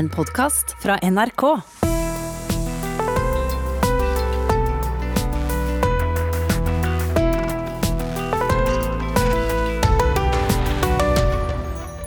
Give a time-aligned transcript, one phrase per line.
[0.00, 1.42] En podkast fra NRK.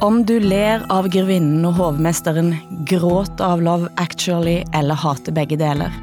[0.02, 2.56] Om du ler av grevinnen og hovmesteren,
[2.90, 5.94] gråt av Love Actually eller hater begge deler.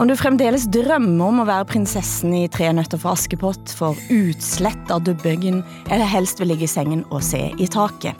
[0.00, 4.88] Om du fremdeles drømmer om å være prinsessen i Tre nøtter for Askepott, får utslett
[4.88, 5.60] av dubbøggen,
[5.90, 8.16] eller helst vil ligge i sengen og se i taket.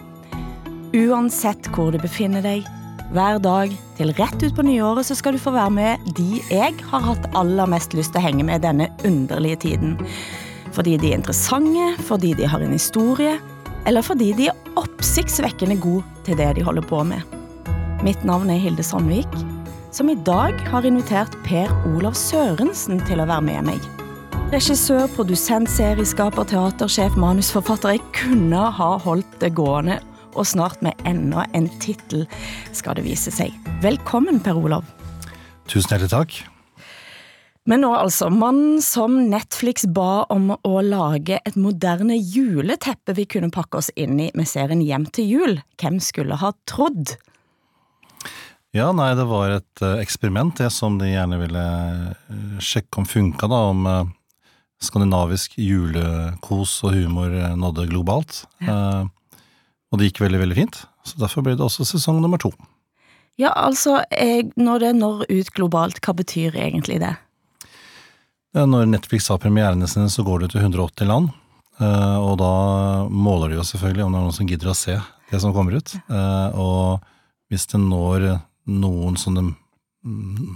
[0.93, 2.76] Uansett hvor du befinner deg,
[3.15, 6.75] hver dag til rett ut på nyåret, så skal du få være med de jeg
[6.91, 9.95] har hatt aller mest lyst til å henge med denne underlige tiden.
[10.75, 13.37] Fordi de er interessante, fordi de har en historie,
[13.87, 17.23] eller fordi de er oppsiktsvekkende gode til det de holder på med.
[18.05, 19.31] Mitt navn er Hilde Sandvik,
[19.95, 23.87] som i dag har invitert Per Olav Sørensen til å være med meg.
[24.53, 27.97] Regissør, produsent, serieskaper, teatersjef, manusforfatter.
[27.97, 29.97] Jeg kunne ha holdt det gående,
[30.37, 32.27] og snart med enda en tittel,
[32.77, 33.55] skal det vise seg.
[33.85, 34.85] Velkommen, Per Olav.
[35.67, 36.37] Tusen hjertelig takk.
[37.67, 43.51] Men nå altså, mannen som Netflix ba om å lage et moderne juleteppe vi kunne
[43.55, 45.57] pakke oss inn i med serien Hjem til jul.
[45.83, 47.17] Hvem skulle ha trodd?
[48.77, 53.09] Ja, nei, det var et uh, eksperiment, det som de gjerne ville uh, sjekke om
[53.09, 54.15] funka, da, om uh,
[54.85, 58.45] skandinavisk julekos og humor nådde globalt.
[58.61, 59.07] Ja.
[59.91, 62.51] Og det gikk veldig, veldig fint, så derfor ble det også sesong nummer to.
[63.37, 64.01] Ja, altså,
[64.57, 67.13] når det når ut globalt, hva betyr egentlig det?
[68.57, 71.29] Når Netflix har premierene sine, så går det til 180 land.
[71.77, 72.53] Og da
[73.13, 74.97] måler de jo selvfølgelig om det er noen som gidder å se
[75.29, 75.93] det som kommer ut.
[76.57, 77.05] Og
[77.53, 78.31] hvis det når
[78.73, 79.51] noen sånne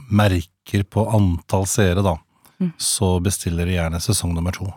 [0.09, 2.17] merker på antall seere, da,
[2.63, 2.73] mm.
[2.81, 4.71] så bestiller de gjerne sesong nummer to.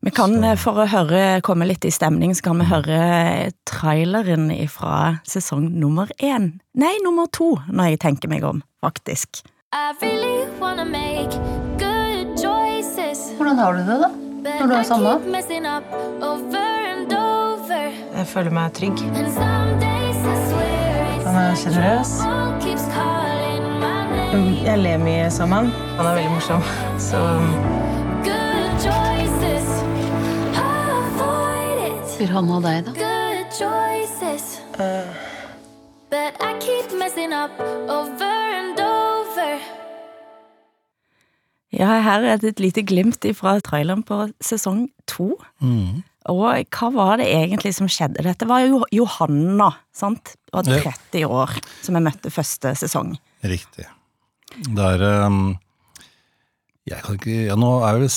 [0.00, 0.54] Vi kan, så.
[0.62, 2.98] for å høre, komme litt i stemning, så kan vi høre
[3.66, 6.52] traileren fra sesong nummer én.
[6.78, 9.42] Nei, nummer to, når jeg tenker meg om, faktisk.
[10.00, 10.38] Really
[13.38, 14.08] Hvordan har du det, da?
[14.60, 15.12] Når du er samla?
[18.18, 18.98] Jeg føler meg trygg.
[21.26, 22.12] Han er sjenerøs.
[24.64, 25.70] Jeg ler mye sammen.
[25.98, 26.62] Han er veldig morsom.
[27.08, 27.22] Så
[32.18, 32.92] Vil han ha deg, da?
[34.74, 35.18] Uh.
[41.78, 45.36] Ja, her er det et lite glimt fra traileren på sesong to.
[45.62, 46.02] Mm.
[46.32, 46.42] Og
[46.74, 48.26] hva var det egentlig som skjedde?
[48.26, 50.34] Dette var jo Johanna, sant?
[50.50, 51.54] Og 30 år,
[51.86, 53.14] som jeg møtte første sesong.
[53.46, 53.86] Riktig.
[54.58, 55.52] Det er um,
[56.88, 58.10] Jeg kan ikke Ja, nå er det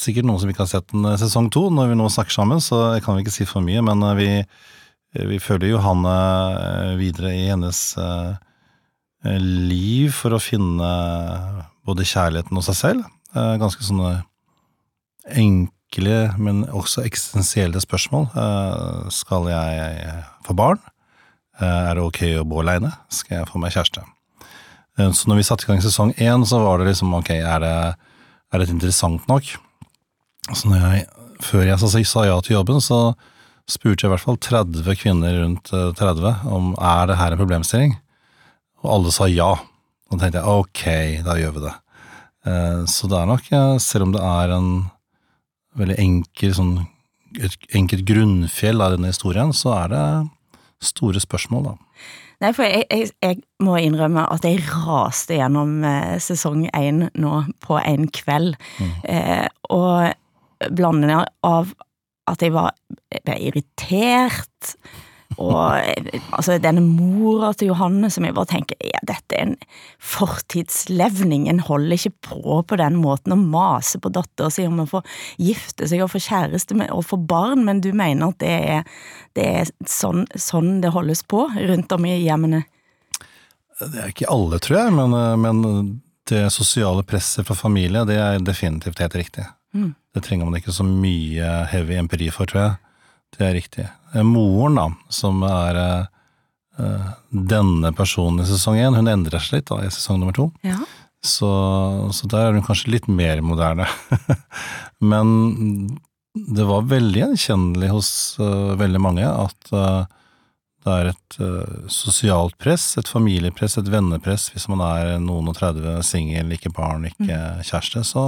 [0.00, 2.62] sikkert noen som ikke har sett en eh, sesong to når vi nå snakker sammen,
[2.64, 4.30] så jeg kan ikke si for mye, men eh, vi,
[5.32, 7.82] vi følger Johanne eh, videre i hennes
[9.20, 10.86] liv for å finne
[11.84, 13.10] både kjærligheten og seg selv.
[13.36, 14.14] Ganske sånne
[15.36, 18.30] enkle men også eksistensielle spørsmål.
[19.12, 20.14] Skal jeg
[20.46, 20.80] få barn?
[21.60, 22.94] Er det ok å bo aleine?
[23.12, 24.06] Skal jeg få meg kjæreste?
[24.96, 27.76] Så når vi satte i gang sesong én, så var det liksom ok, er det,
[28.56, 29.52] er det interessant nok?
[30.56, 31.04] Så når jeg,
[31.44, 33.00] før jeg så, sa ja til jobben, så
[33.70, 37.92] spurte jeg i hvert fall 30 kvinner rundt 30 om er det her en problemstilling,
[38.82, 39.52] og alle sa ja.
[40.10, 40.84] Da tenkte jeg ok,
[41.22, 41.74] da gjør vi det.
[42.90, 44.70] Så det er nok, selv om det er en
[45.78, 46.72] veldig enkel, sånn,
[47.38, 50.06] et enkelt grunnfjell av denne historien, så er det
[50.82, 51.76] store spørsmål, da.
[52.40, 57.32] Nei, for jeg, jeg, jeg, må innrømme at jeg raste gjennom eh, sesong én nå
[57.60, 58.56] på en kveld.
[58.80, 58.94] Mm.
[59.12, 60.08] Eh, og
[60.68, 61.72] blandingen av
[62.30, 62.74] at jeg var
[63.38, 64.74] irritert,
[65.38, 65.78] og
[66.34, 69.54] altså, denne mora til Johanne som jeg bare tenker ja, dette er en
[70.02, 74.88] fortidslevning, en holder ikke på på den måten å mase på dattera si om å
[74.90, 75.00] få
[75.40, 79.00] gifte seg og få kjæreste og få barn, men du mener at det er,
[79.38, 82.64] det er sånn, sånn, det holdes på rundt om i hjemmene?
[83.80, 85.62] Det er ikke alle, tror jeg, men, men
[86.28, 89.46] det sosiale presset fra familie, det er definitivt helt riktig.
[89.72, 89.94] Mm.
[90.14, 92.78] Det trenger man ikke så mye heavy empiri for, tror jeg.
[93.36, 93.86] Det er riktig.
[94.14, 99.70] Eh, moren, da, som er uh, denne personen i sesong én, hun endrer seg litt
[99.70, 100.48] da, i sesong nummer to.
[100.66, 100.80] Ja.
[101.22, 101.50] Så,
[102.16, 103.86] så, der er hun kanskje litt mer moderne.
[105.12, 105.98] Men
[106.34, 108.10] det var veldig gjenkjennelig hos
[108.42, 110.08] uh, veldig mange at uh,
[110.80, 111.34] det er et
[111.92, 114.46] sosialt press, et familiepress, et vennepress.
[114.54, 117.58] Hvis man er noen og 30, singel, ikke barn, ikke mm.
[117.68, 118.22] kjæreste, så,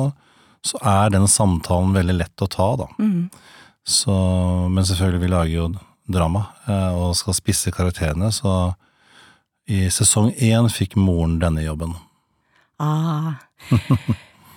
[0.66, 2.88] så, er den samtalen veldig lett å ta, da.
[3.02, 3.28] Mm.
[3.82, 4.14] Så,
[4.70, 5.68] men selvfølgelig, vi lager jo
[6.12, 8.74] drama, eh, og skal spisse karakterene, så
[9.70, 11.94] I sesong én fikk moren denne jobben.
[12.82, 13.38] Ah.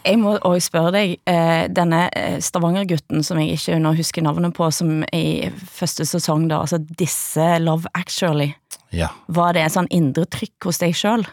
[0.05, 4.53] Jeg må også spørre deg, eh, denne eh, Stavanger-gutten som jeg ikke nå husker navnet
[4.57, 8.51] på, som i første sesong, da, altså disse Love Actually,
[8.93, 9.09] Ja.
[9.27, 11.25] var det et sånn indre trykk hos deg sjøl?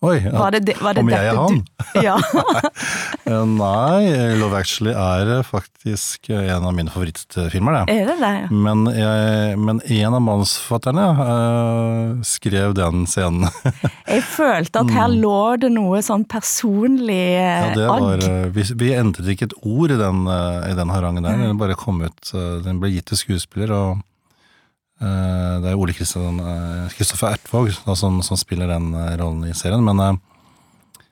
[0.00, 0.32] Oi, ja.
[0.32, 1.58] Var det, var det om jeg er han?
[2.08, 2.16] Ja.
[3.30, 4.10] Eh, Nei,
[4.40, 7.94] Love Actually er eh, faktisk eh, en av mine favorittfilmer, det.
[7.94, 8.30] Er det det?
[8.40, 8.48] ja?
[8.50, 13.46] Men, jeg, men en av manusforfatterne uh, skrev den scenen.
[14.10, 17.68] Jeg følte at her lå det noe sånn personlig agg.
[17.68, 18.26] Ja, det var,
[18.56, 21.38] vi, vi endret ikke et ord i den, i den harangen der.
[21.44, 24.02] Den bare kom ut, den ble gitt til skuespiller, og
[25.00, 29.54] det er Ole Kristian eh, Kristoffer Ertvåg da, som, som spiller den eh, rollen i
[29.56, 31.06] serien, men, eh,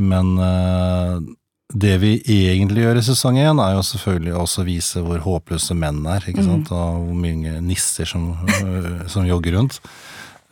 [0.00, 1.18] men eh,
[1.74, 6.04] det vi egentlig gjør i sesong én, er jo selvfølgelig også vise hvor håpløse menn
[6.08, 8.30] er, ikke sant, og hvor mange nisser som,
[9.10, 9.80] som jogger rundt.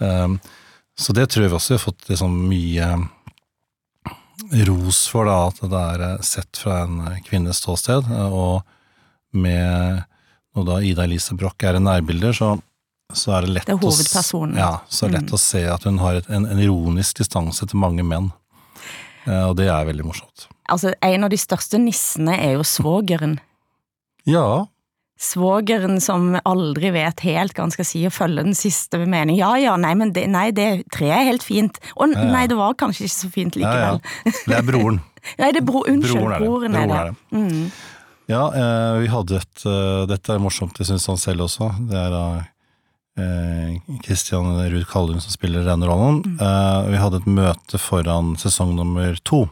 [0.03, 0.41] Um,
[0.99, 2.89] så det tror jeg vi også har fått liksom mye
[4.67, 8.63] ros for, da, at det er eh, sett fra en kvinnes ståsted, eh, og
[9.33, 10.03] med
[10.53, 12.55] når da Ida Elise Broch er en nærbilder, så,
[13.19, 14.45] så er det lett Det er å.
[14.57, 17.69] Ja, så er det lett å se at hun har et, en, en ironisk distanse
[17.69, 18.31] til mange menn,
[19.23, 20.49] Eh, og det er veldig morsomt.
[20.73, 23.39] Altså, en av de største nissene er jo svogeren.
[24.29, 24.67] Ja,
[25.23, 29.37] Svogeren som aldri vet helt hva han skal si og følger den siste mening.
[29.39, 31.79] Ja ja, nei, men det, nei, det treet er helt fint.
[31.95, 32.25] Å Ja, ja.
[32.33, 33.93] nei, det var kanskje ikke så fint ja, ja.
[33.95, 34.41] likevel.
[34.49, 34.99] Det er broren.
[35.39, 36.49] Nei, det er bro, unnskyld, Broren er det.
[36.49, 36.89] broren er det.
[36.91, 37.61] Broren er det.
[37.63, 38.01] Mm.
[38.33, 41.69] Ja, eh, vi hadde et uh, Dette er morsomt, det syns han selv også.
[41.87, 42.17] Det er
[43.17, 46.39] da eh, Ruud Kallum som spiller denne rollen.
[46.41, 49.49] Eh, vi hadde et møte foran sesong nummer to.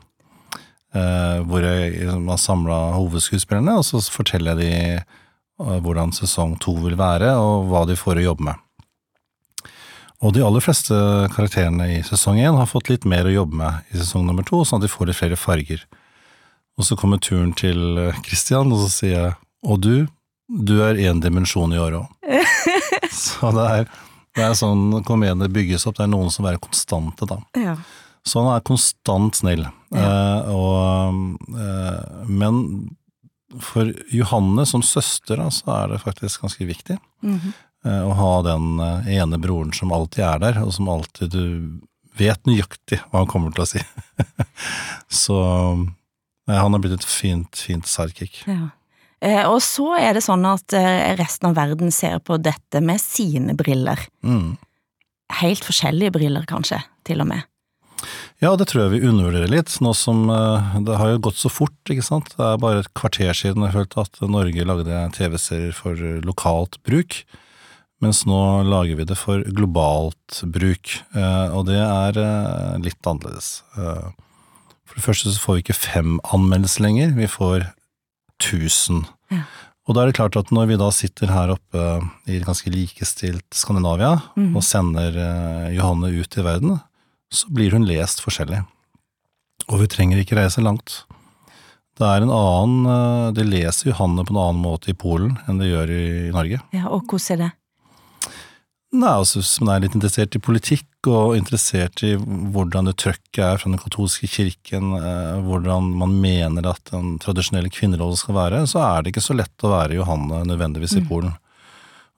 [0.95, 6.57] Eh, hvor jeg liksom har samla hovedskuespillerne, og så forteller jeg de eh, hvordan sesong
[6.59, 8.67] to vil være, og hva de får å jobbe med.
[10.21, 10.95] Og de aller fleste
[11.33, 14.65] karakterene i sesong én har fått litt mer å jobbe med i sesong nummer to,
[14.65, 15.87] sånn at de får litt flere farger.
[16.77, 20.07] Og så kommer turen til Kristian, og så sier jeg og du,
[20.49, 22.07] du er én dimensjon i år òg.
[23.25, 23.91] så det er,
[24.37, 27.41] det er sånn komedier bygges opp, det er noen som er konstante, da.
[27.59, 27.77] Ja.
[28.27, 29.65] Så han er konstant snill.
[29.97, 32.59] Eh, og, eh, men
[33.65, 37.53] for Johanne som søster, da, så er det faktisk ganske viktig Mhm.
[37.85, 41.81] eh, å ha den eh, ene broren som alltid er der, og som alltid du
[42.21, 43.81] vet nøyaktig hva han kommer til å si.
[45.09, 45.39] så
[46.49, 48.43] eh, han har blitt et fint, fint sidekick.
[48.47, 48.69] Ja.
[49.21, 53.01] Eh, og så er det sånn at eh, resten av verden ser på dette med
[53.03, 54.01] sine briller.
[54.25, 54.57] Mm.
[55.43, 57.47] Helt forskjellige briller, kanskje, til og med.
[58.41, 61.53] Ja, det tror jeg vi undervurderer litt, nå som eh, det har jo gått så
[61.53, 62.33] fort, ikke sant.
[62.33, 67.21] Det er bare et kvarter siden jeg følte at Norge lagde TV-serier for lokalt bruk,
[68.01, 72.17] mens nå lager vi det for globalt bruk, og det er
[72.81, 73.51] litt annerledes.
[73.77, 77.67] For det første så får vi ikke fem anmeldelser lenger, vi får
[78.43, 79.05] tusen.
[79.33, 79.45] Ja.
[79.89, 81.85] Og da er det klart at når vi da sitter her oppe
[82.31, 84.53] i et ganske likestilt Skandinavia, mm.
[84.55, 86.77] og sender eh, Johanne ut i verden,
[87.31, 88.61] så blir hun lest forskjellig.
[89.71, 91.03] Og vi trenger ikke reise langt.
[91.99, 95.59] Det er en annen eh, De leser Johanne på en annen måte i Polen enn
[95.61, 96.63] de gjør i, i Norge.
[96.77, 97.51] Ja, og hvordan er det?
[98.91, 103.39] Nei, altså Hvis man er litt interessert i politikk, og interessert i hvordan det trøkket
[103.41, 108.65] er fra den katolske kirken, eh, hvordan man mener at den tradisjonelle kvinnerollen skal være,
[108.69, 111.33] så er det ikke så lett å være Johanne nødvendigvis i Polen.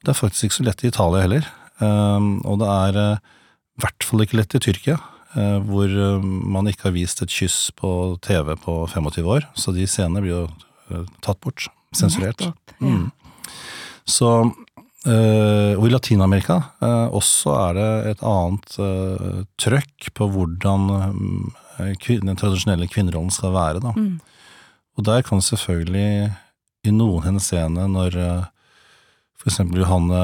[0.02, 1.46] Det er faktisk ikke så lett i Italia heller,
[1.78, 3.22] um, og det er eh,
[3.78, 4.98] i hvert fall ikke lett i Tyrkia,
[5.36, 7.92] eh, hvor man ikke har vist et kyss på
[8.26, 12.48] TV på 25 år, så de scenene blir jo tatt bort, sensurert.
[12.82, 13.12] Mm.
[14.08, 14.50] Så,
[15.06, 20.88] eh, og i Latin-Amerika eh, også er det et annet eh, trøkk på hvordan
[22.02, 23.80] kvin- den tradisjonelle kvinnerollen skal være.
[23.82, 23.92] Da.
[23.96, 24.20] Mm.
[24.98, 26.32] Og der kan selvfølgelig
[26.84, 28.16] i noen henseende, når
[29.38, 30.22] for eksempel Johanne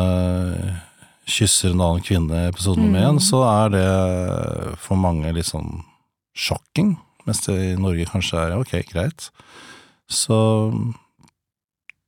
[1.29, 3.21] kysser en annen kvinne i episode nummer én, Mm.
[3.25, 5.83] så er det for mange litt sånn
[6.37, 9.31] sjokking, mens det i Norge kanskje er ok, greit.
[10.09, 10.39] Så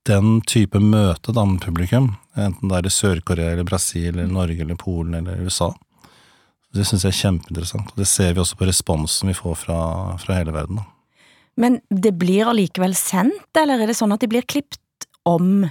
[0.07, 4.63] den type møte da med publikum, enten det er i Sør-Korea eller Brasil eller Norge
[4.63, 5.69] eller Polen eller USA,
[6.71, 7.91] det syns jeg er kjempeinteressant.
[7.91, 9.79] Og det ser vi også på responsen vi får fra,
[10.21, 10.79] fra hele verden.
[10.79, 10.87] Da.
[11.59, 14.79] Men det blir allikevel sendt, eller er det sånn at de blir klipt
[15.27, 15.67] om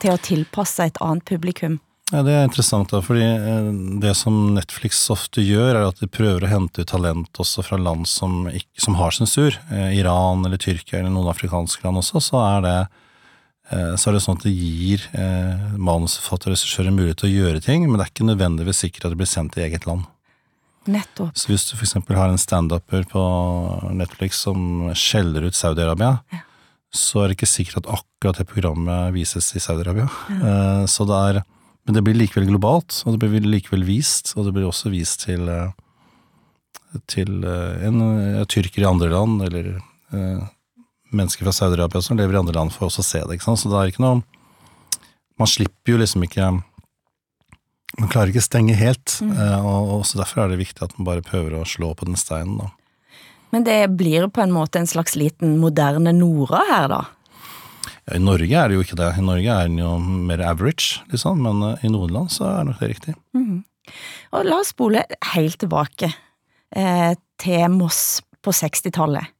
[0.00, 1.78] til å tilpasse et annet publikum?
[2.12, 3.70] Ja, Det er interessant, da, fordi eh,
[4.02, 7.78] det som Netflix ofte gjør, er at de prøver å hente ut talent også fra
[7.80, 9.58] land som, ikke, som har sensur.
[9.74, 12.76] Eh, Iran eller Tyrkia eller noen afrikanske land også, så er det
[13.98, 17.36] så er det sånn at det gir eh, manusforfatter og regissør en mulighet til å
[17.40, 20.04] gjøre ting, men det er ikke nødvendigvis sikkert at det blir sendt i eget land.
[20.86, 21.32] Nettopp.
[21.34, 23.22] Så hvis du eksempel har en standuper på
[23.98, 26.44] Netflix som skjeller ut Saudi-Arabia, Ja.
[26.94, 30.06] så er det ikke sikkert at akkurat det programmet vises i Saudi-Arabia.
[30.30, 31.42] Eh, så det er
[31.86, 35.20] Men det blir likevel globalt, og det blir likevel vist, og det blir også vist
[35.22, 35.70] til eh,
[37.06, 38.00] til eh, en
[38.40, 39.68] eh, tyrker i andre land, eller
[40.12, 40.40] eh,
[41.14, 43.36] mennesker fra Saudi-Arabia som lever i andre land, for også se det.
[43.38, 43.60] ikke sant?
[43.62, 44.22] Så det er ikke noe
[45.38, 46.46] Man slipper jo liksom ikke
[48.00, 49.36] Man klarer ikke å stenge helt, Mm.
[49.64, 52.16] og, og så derfor er det viktig at man bare prøver å slå på den
[52.16, 52.58] steinen.
[52.58, 52.70] da.
[53.52, 56.98] Men det blir på en måte en slags liten moderne Nora her, da.
[58.06, 59.12] Ja, I Norge er det jo ikke det.
[59.16, 62.64] I Norge er den jo mer average, liksom, men uh, i noen land så er
[62.68, 63.14] nok det riktig.
[64.34, 66.10] Og la oss spole helt tilbake
[66.76, 69.32] eh, til Moss på 60-tallet.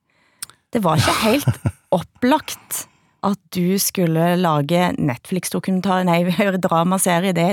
[0.77, 2.83] Det var ikke helt opplagt
[3.25, 6.19] at du skulle lage Netflix-dokumentar, nei,
[6.67, 7.33] dramaserie.
[7.33, 7.47] Det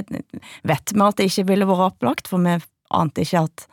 [0.68, 2.58] vet vi at det ikke ville vært opplagt, for vi
[2.92, 3.64] ante ikke at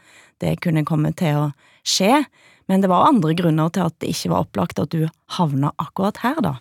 [0.40, 1.49] det kunne komme til å
[1.83, 2.23] skje.
[2.71, 6.23] Men det var andre grunner til at det ikke var opplagt at du havna akkurat
[6.23, 6.54] her, da.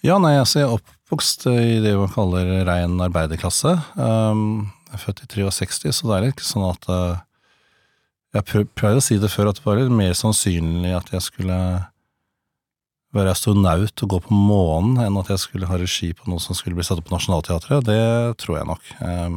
[0.00, 3.76] Ja, nei, altså jeg er oppvokst i det man kaller rein arbeiderklasse.
[4.00, 7.20] Um, jeg er født i 63, så det er ikke sånn at uh,
[8.34, 11.58] Jeg pleide å si det før, at det var litt mer sannsynlig at jeg skulle
[13.14, 16.56] være astronaut og gå på månen, enn at jeg skulle ha regi på noe som
[16.58, 17.86] skulle bli satt opp på Nationaltheatret.
[17.86, 18.00] Det
[18.42, 18.88] tror jeg nok.
[18.98, 19.36] Um,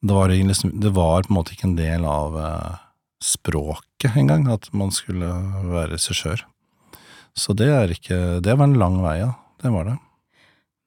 [0.00, 2.78] det, var liksom, det var på en måte ikke en del av uh,
[3.20, 5.28] språket engang, at man skulle
[5.68, 6.46] være regissør.
[7.36, 9.34] Så det er ikke Det var en lang vei, ja.
[9.60, 9.98] Det var det.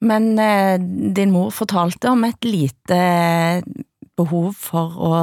[0.04, 0.76] Men eh,
[1.16, 2.98] din mor fortalte om et lite
[4.18, 5.14] behov for å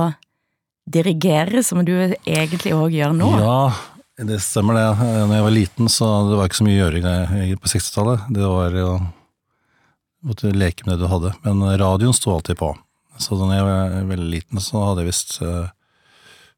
[0.90, 1.94] dirigere, som du
[2.26, 3.30] egentlig òg gjør nå.
[3.40, 3.60] Ja,
[4.26, 4.86] det stemmer det.
[5.00, 7.16] Når jeg var liten, så det var ikke så mye å gjøre
[7.46, 8.26] i- på 60-tallet.
[8.36, 8.94] Det var å
[10.26, 11.34] måtte leke med det du hadde.
[11.46, 12.74] Men radioen sto alltid på.
[13.20, 15.68] Så da jeg var veldig liten, så hadde jeg visst eh,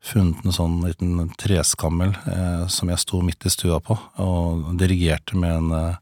[0.02, 5.38] funnet en sånn liten treskammel eh, som jeg sto midt i stua på, og dirigerte
[5.38, 5.96] med en eh,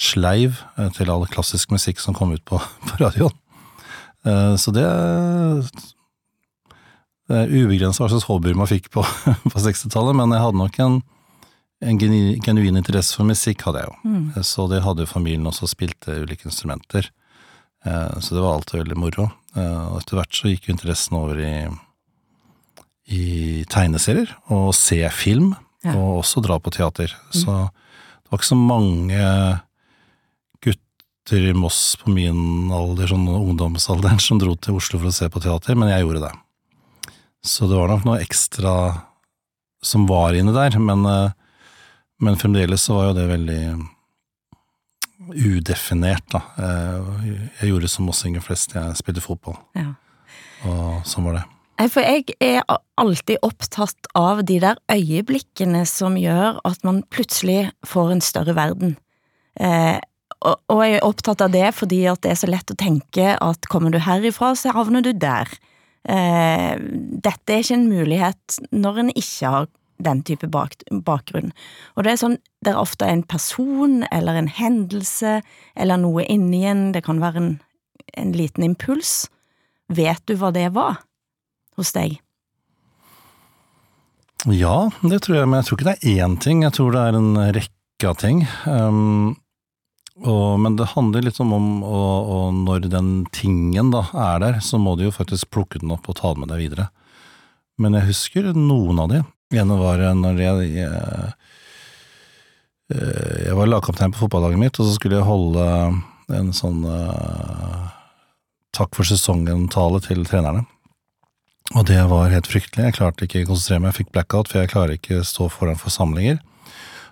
[0.00, 2.58] sleiv eh, til all klassisk musikk som kom ut på,
[2.90, 3.34] på radioen.
[4.26, 4.86] Eh, så det
[7.30, 9.04] det er ubegrensa hva slags hobbyer man fikk på,
[9.52, 10.96] på 60-tallet, men jeg hadde nok en,
[11.86, 13.96] en genuin interesse for musikk, hadde jeg jo.
[14.10, 14.24] Mm.
[14.44, 17.06] Så det hadde jo familien også, spilte ulike instrumenter.
[17.86, 19.28] Eh, Så det var alltid veldig moro.
[19.54, 21.54] Eh, Og etter hvert så gikk jo interessen over i,
[23.14, 23.24] i
[23.70, 25.54] tegneserier, og se film,
[25.86, 25.94] Ja.
[25.96, 27.14] og også dra på teater.
[27.32, 29.22] Så det var ikke så mange
[30.60, 35.28] gutter i Moss på min alder, sånn ungdomsalderen, som dro til Oslo for å se
[35.32, 36.34] på teater, men jeg gjorde det.
[37.42, 38.72] Så det var nok noe ekstra
[39.82, 41.30] som var inne der, men, eh,
[42.20, 43.62] men fremdeles så var jo det veldig
[45.30, 46.42] udefinert, da.
[46.58, 49.94] Eh, Jeg gjorde som mossinger flest, jeg spilte fotball, Ja.
[50.64, 51.44] og sånn var det.
[51.90, 52.62] For jeg er
[52.98, 58.96] alltid opptatt av de der øyeblikkene som gjør at man plutselig får en større verden.
[59.58, 59.98] Eh,
[60.42, 63.36] og, og jeg er opptatt av det fordi at det er så lett å tenke
[63.40, 65.48] at kommer du herifra, så havner du der.
[66.08, 66.76] Eh,
[67.20, 69.68] dette er ikke en mulighet når en ikke har
[70.00, 71.52] den type bak, bakgrunn.
[71.96, 75.40] Og det er sånn, det er ofte en person eller en hendelse
[75.76, 77.52] eller noe inni en, det kan være en,
[78.16, 79.28] en liten impuls.
[79.92, 81.02] Vet du hva det var
[81.76, 82.16] hos deg?
[84.48, 87.04] Ja, det tror jeg, men jeg tror ikke det er én ting, jeg tror det
[87.04, 88.46] er en rekke av ting.
[88.64, 89.36] Um,
[90.18, 91.52] og, men det handler litt om,
[91.86, 95.94] og, og når den tingen da er der, så må du jo faktisk plukke den
[95.94, 96.88] opp og ta den med deg videre.
[97.80, 99.22] Men jeg husker noen av de.
[99.56, 101.30] ene var når jeg, jeg,
[102.90, 105.64] jeg var lagkaptein på fotballaget mitt, og så skulle jeg holde
[106.36, 107.88] en sånn uh,
[108.76, 110.66] takk for sesongen-tale til trenerne.
[111.78, 112.88] Og det var helt fryktelig.
[112.88, 115.48] Jeg klarte ikke å konsentrere meg, jeg fikk blackout, for jeg klarer ikke å stå
[115.54, 116.40] foran forsamlinger.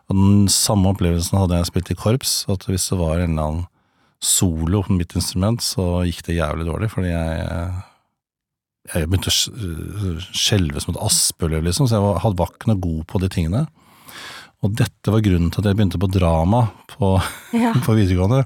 [0.08, 3.50] Og den samme opplevelsen hadde jeg spilt i korps, at hvis det var en eller
[3.50, 3.66] annen
[4.24, 7.68] solo på mitt instrument, så gikk det jævlig dårlig, fordi jeg
[8.88, 13.20] jeg begynte å skjelve som et aspeløv, liksom, så jeg var, ikke noe god på
[13.20, 13.66] de tingene.
[14.64, 17.12] Og dette var grunnen til at jeg begynte på drama på,
[17.54, 17.74] Ja.
[17.86, 18.42] på videregående.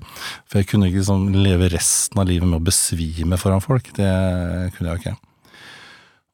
[0.50, 3.88] For jeg kunne ikke liksom leve resten av livet med å besvime foran folk.
[3.96, 4.10] Det
[4.74, 5.14] kunne jeg ikke.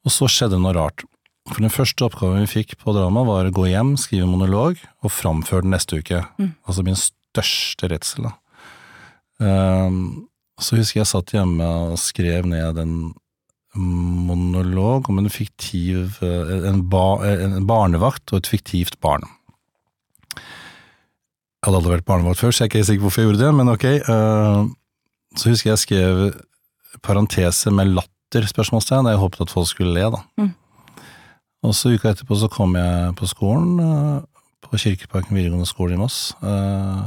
[0.08, 1.04] Og så skjedde noe rart.
[1.48, 5.14] For den første oppgaven vi fikk på drama, var å gå hjem, skrive monolog og
[5.14, 6.22] framføre den neste uke.
[6.68, 8.34] Altså min største redsel, da.
[9.38, 10.28] Um,
[10.58, 12.94] så husker jeg satt hjemme og skrev ned en
[13.78, 19.22] monolog om en fiktiv en, ba, en barnevakt og et fiktivt barn.
[20.34, 23.44] Jeg hadde aldri vært barnevakt før, så jeg er ikke sikker på hvorfor jeg gjorde
[23.44, 23.86] det, men ok.
[24.08, 26.22] Uh, så husker jeg skrev
[27.04, 30.24] parentese med latter, spørsmålstegn, jeg håpet at folk skulle le, da.
[30.40, 30.52] Mm.
[31.66, 34.18] Og så uka etterpå så kom jeg på skolen, eh,
[34.62, 37.06] på Kirkeparken videregående skole i Moss, eh,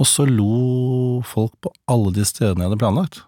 [0.00, 3.22] og så lo folk på alle de stedene jeg hadde planlagt.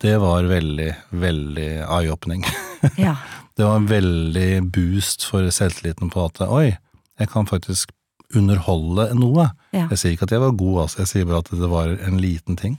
[0.00, 2.46] Det var veldig, veldig eye-opening.
[2.96, 3.18] Ja.
[3.58, 6.78] Det var en veldig boost for selvtilliten på at oi,
[7.20, 7.90] jeg kan faktisk
[8.32, 9.50] underholde noe.
[9.74, 9.82] Ja.
[9.90, 12.16] Jeg sier ikke at jeg var god, altså, jeg sier bare at det var en
[12.22, 12.78] liten ting.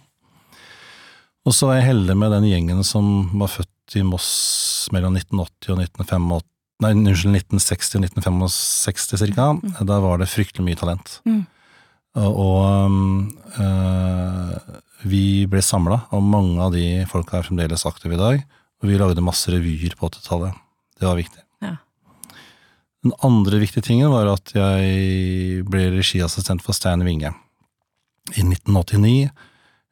[1.46, 3.06] Og så var jeg heldig med den gjengen som
[3.38, 6.48] var født i Moss mellom 1980 og 1985,
[6.82, 9.48] nei, unnskyld, 1960 og 1965 cirka.
[9.88, 11.20] Da var det fryktelig mye talent.
[11.28, 11.44] Mm.
[12.22, 14.56] Og, og øh,
[15.08, 18.44] vi ble samla, og mange av de folka er fremdeles aktive i dag.
[18.82, 20.58] Og vi lagde masse revyer på 80-tallet.
[21.00, 21.44] Det var viktig.
[21.64, 21.76] Ja.
[23.06, 27.34] Den andre viktige tingen var at jeg ble regiassistent for Stein Winge
[28.36, 29.32] i 1989.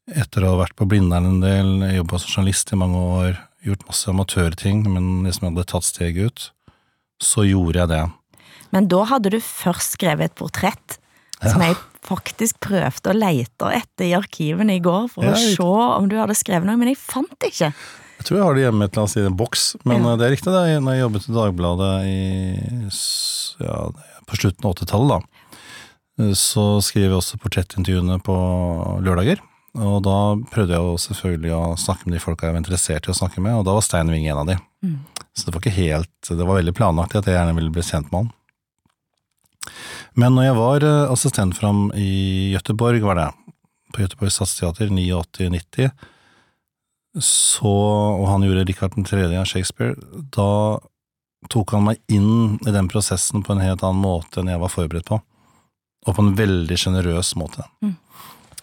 [0.09, 3.85] Etter å ha vært på Blindern en del, jobba som journalist i mange år, gjort
[3.89, 6.47] masse amatørting, men liksom jeg hadde tatt steget ut,
[7.21, 8.03] så gjorde jeg det.
[8.71, 10.99] Men da hadde du først skrevet et portrett,
[11.41, 11.75] som jeg
[12.05, 16.17] faktisk prøvde å leite etter i arkivene i går, for Ja, å se om du
[16.19, 17.73] hadde skrevet noe, men jeg fant det ikke.
[18.19, 20.15] Jeg tror jeg har det hjemme et eller annet sted i en boks, men Ja.
[20.19, 20.51] det er riktig.
[20.51, 22.89] det, Når jeg jobbet i Dagbladet i,
[23.63, 23.77] ja,
[24.27, 25.09] på slutten av 80-tallet,
[26.19, 28.35] da, så skrev jeg også portrettintervjuene på
[29.03, 29.39] lørdager.
[29.77, 30.17] Og da
[30.49, 33.43] prøvde jeg jo selvfølgelig å snakke med de folka jeg var interessert i å snakke
[33.43, 34.57] med, og da var Stein Winge en av de.
[34.85, 34.97] Mm.
[35.37, 38.09] Så det var ikke helt Det var veldig planlagt at jeg gjerne ville bli kjent
[38.11, 38.31] med han.
[40.19, 43.27] Men når jeg var assistent for ham i Gøteborg, var det,
[43.93, 45.91] på Gøteborg Stadsteater 89-90,
[47.23, 49.95] så, og han gjorde Richard den tredje av Shakespeare,
[50.33, 50.79] da
[51.49, 54.73] tok han meg inn i den prosessen på en helt annen måte enn jeg var
[54.73, 55.19] forberedt på,
[56.07, 57.65] og på en veldig sjenerøs måte.
[57.83, 57.95] Mm.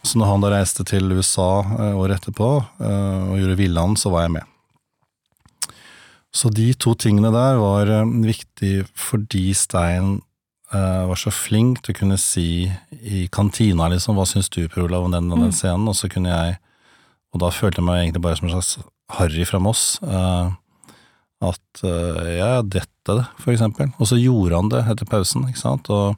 [0.07, 4.13] Så når han da reiste til USA eh, året etterpå eh, og gjorde Villand, så
[4.15, 4.53] var jeg med.
[6.37, 10.21] Så de to tingene der var eh, viktig fordi Stein
[10.75, 12.69] eh, var så flink til å kunne si
[13.03, 15.59] i kantina, liksom, hva syns du, Per Olav, om den og den Mm.
[15.59, 16.59] scenen, og så kunne jeg
[17.35, 18.79] og da følte jeg meg egentlig bare som en slags
[19.19, 19.99] Harry fra Moss.
[20.03, 20.55] eh,
[21.45, 23.91] at ja, dette det, for eksempel.
[24.01, 25.91] Og så gjorde han det etter pausen, ikke sant.
[25.93, 26.17] Og,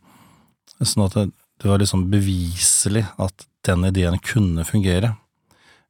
[0.78, 1.24] sånn at det,
[1.58, 5.14] det var liksom beviselig at den ideen kunne fungere.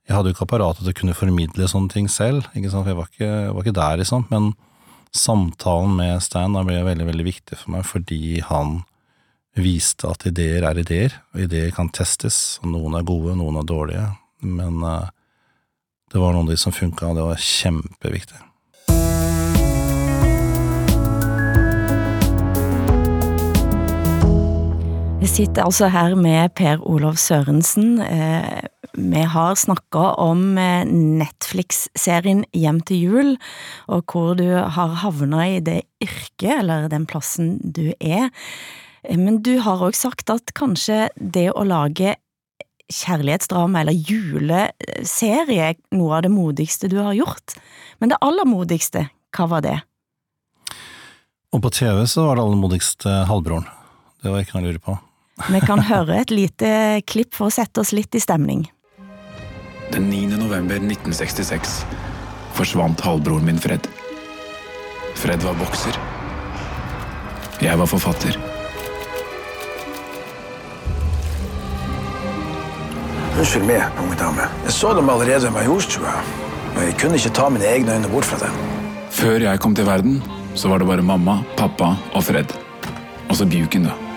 [0.09, 2.87] Jeg hadde jo ikke apparatet til å kunne formidle sånne ting selv, ikke sant.
[2.87, 4.25] for Jeg var ikke, var ikke der, liksom.
[4.33, 4.53] Men
[5.13, 8.81] samtalen med Stein da ble veldig, veldig viktig for meg, fordi han
[9.59, 12.59] viste at ideer er ideer, og ideer kan testes.
[12.63, 14.09] og Noen er gode, noen er dårlige,
[14.47, 15.15] men eh,
[16.13, 18.45] det var noen av de som funka, og det var kjempeviktig.
[25.19, 27.99] Jeg sitter altså her med Per Olav Sørensen.
[27.99, 33.33] Eh, Vi har snakka om eh, Netflix-serien Hjem til jul,
[33.89, 38.31] og hvor du har havna i det yrket, eller den plassen du er.
[39.03, 42.15] Eh, Men du har òg sagt at kanskje det å lage
[42.87, 47.59] kjærlighetsdrama eller juleserie er noe av det modigste du har gjort.
[47.99, 49.81] Men det aller modigste, hva var det?
[51.53, 53.67] Og på TV så var det aller modigste halvbroren.
[54.23, 54.99] Det var ikke noe å lure på.
[55.47, 56.69] Vi kan høre et lite
[57.07, 58.67] klipp for å sette oss litt i stemning.
[59.93, 60.35] Den 9.
[60.37, 61.85] november 1966
[62.59, 63.87] forsvant halvbroren min Fred.
[65.19, 65.95] Fred var bokser.
[67.63, 68.35] Jeg var forfatter.
[73.39, 74.49] Unnskyld meg, unge dame.
[74.67, 76.17] Jeg så dem allerede i Majorstua,
[76.75, 78.59] men jeg kunne ikke ta mine egne øyne bort fra dem.
[79.15, 80.19] Før jeg kom til verden,
[80.59, 82.51] så var det bare mamma, pappa og Fred.
[83.29, 84.08] Og så Bjuken, da.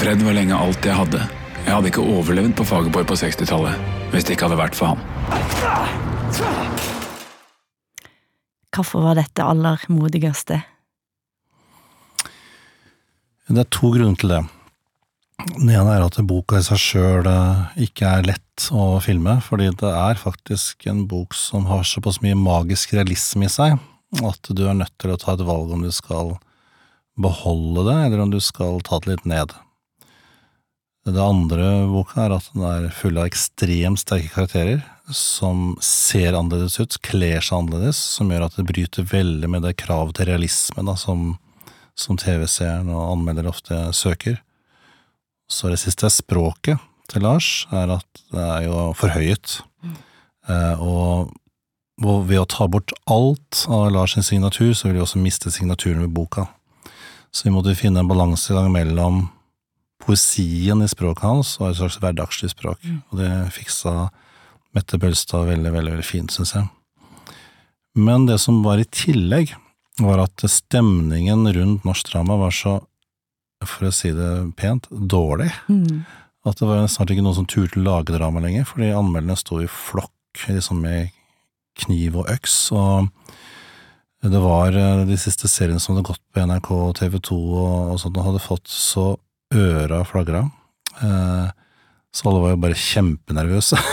[0.00, 1.18] Fred var lenge alt jeg hadde.
[1.66, 5.02] Jeg hadde ikke overlevd på Fagerborg på 60-tallet hvis det ikke hadde vært for ham.
[8.72, 10.62] Hvorfor var dette aller modigste?
[13.44, 14.40] Det er to grunner til det.
[15.52, 17.28] Den ene er at boka i seg sjøl
[17.84, 22.40] ikke er lett å filme, fordi det er faktisk en bok som har såpass mye
[22.40, 23.76] magisk realisme i seg
[24.24, 26.38] at du er nødt til å ta et valg om du skal
[27.20, 29.60] beholde det, eller om du skal ta det litt ned.
[31.08, 34.82] Det andre boka er at den er full av ekstremt sterke karakterer
[35.16, 39.78] som ser annerledes ut, kler seg annerledes, som gjør at det bryter veldig med det
[39.80, 41.32] kravet til realisme da, som,
[41.98, 44.38] som TV-seeren og anmelder ofte søker.
[45.50, 49.58] Så det siste er språket til Lars er at det er jo forhøyet.
[50.46, 51.32] Eh, og
[52.00, 56.04] ved å ta bort alt av Lars sin signatur, så vil vi også miste signaturen
[56.04, 56.46] ved boka.
[57.32, 59.24] Så vi måtte finne en balansegang mellom
[60.00, 62.84] poesien i språket hans var et slags hverdagslig språk.
[63.10, 64.10] Og det fiksa
[64.76, 66.68] Mette Bølstad veldig, veldig, veldig fint, syns jeg.
[67.98, 69.56] Men det som var i tillegg,
[70.00, 72.78] var at stemningen rundt norsk drama var så,
[73.66, 75.50] for å si det pent, dårlig.
[76.46, 79.58] At det var snart ikke noen som turte å lage drama lenger, fordi anmelderne sto
[79.60, 81.10] i flokk liksom med
[81.82, 83.10] kniv og øks, og
[84.22, 87.76] det var eh, de siste seriene som hadde gått på NRK og TV 2 og,
[87.94, 89.04] og sånt, og hadde fått så
[89.54, 90.44] øra flagra.
[91.00, 91.50] Eh,
[92.14, 93.80] så alle var jo bare kjempenervøse.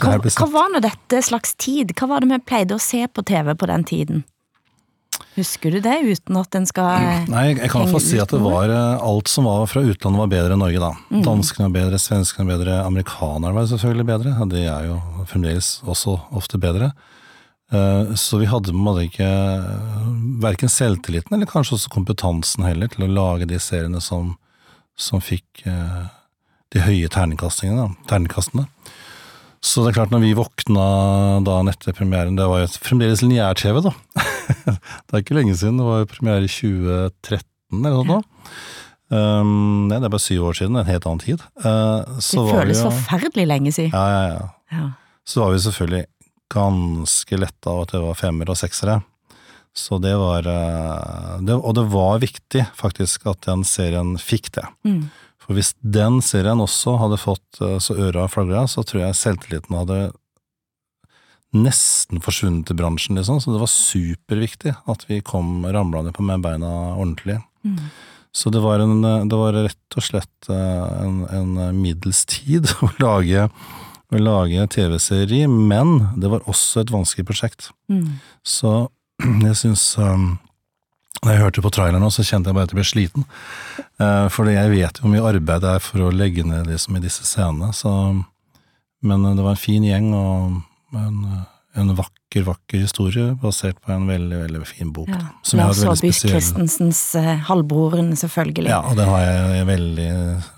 [0.00, 1.90] Hva, hva var nå dette slags tid?
[1.98, 4.22] Hva var det vi pleide å se på TV på den tiden?
[5.34, 8.30] Husker du det, uten at en skal Nei, jeg kan i hvert fall si at
[8.30, 10.92] det var eh, alt som var fra utlandet var bedre enn Norge, da.
[11.10, 11.24] Mm.
[11.26, 14.34] Danskene var bedre, svenskene var bedre, amerikanerne var selvfølgelig bedre.
[14.38, 16.92] og De er jo fremdeles også ofte bedre.
[17.74, 19.28] Eh, Så vi hadde på ikke
[20.44, 24.36] verken selvtilliten eller kanskje også kompetansen heller til å lage de seriene som,
[24.96, 26.04] som fikk eh,
[26.74, 27.88] de høye terningkastene.
[28.10, 28.66] terningkastene.
[29.64, 30.86] Så det er klart, når vi våkna
[31.46, 33.92] dagen etter premieren, det var jo fremdeles lineær-TV, da.
[34.74, 38.58] det er ikke lenge siden, det var jo premiere i 2013 eller noe sånt.
[39.14, 41.42] Um, nei, det er bare syv år siden, en helt annen tid.
[41.60, 43.94] Uh, Det føles jo, forferdelig lenge siden.
[43.94, 44.50] ja, ja, ja.
[44.74, 44.86] Ja.
[45.24, 46.04] Så var vi selvfølgelig
[46.52, 48.98] ganske letta av at det var femmer og seksere.
[49.74, 54.66] Så det var uh, det, Og det var viktig, faktisk, at den serien fikk det.
[54.86, 55.08] Mm.
[55.42, 59.76] For hvis den serien også hadde fått uh, så øra flagra, så tror jeg selvtilliten
[59.80, 59.98] hadde
[61.54, 63.40] nesten forsvunnet i bransjen, liksom.
[63.42, 67.38] Så det var superviktig at vi kom ramlende på med beina ordentlig.
[67.66, 67.78] Mm.
[68.34, 72.90] Så det var, en, det var rett og slett eh, en, en middels tid å
[72.98, 73.46] lage,
[74.10, 77.70] lage TV-serie, men det var også et vanskelig prosjekt.
[77.86, 78.18] Mm.
[78.42, 78.88] Så
[79.22, 80.34] jeg syns um,
[81.22, 83.26] Da jeg hørte på traileren så kjente jeg bare at jeg ble sliten.
[84.02, 86.98] Uh, fordi jeg vet jo hvor mye arbeid det er for å legge ned liksom,
[86.98, 87.72] i disse scenene.
[87.76, 87.90] Så,
[89.06, 91.42] men uh, det var en fin gjeng og en, uh,
[91.80, 95.08] en vakker, vakker historie basert på en veldig, veldig fin bok.
[95.14, 95.22] Ja.
[95.46, 98.70] Som jeg har Lars Saabye Christensens uh, halvbroren, selvfølgelig.
[98.74, 100.10] Ja, og det har jeg et veldig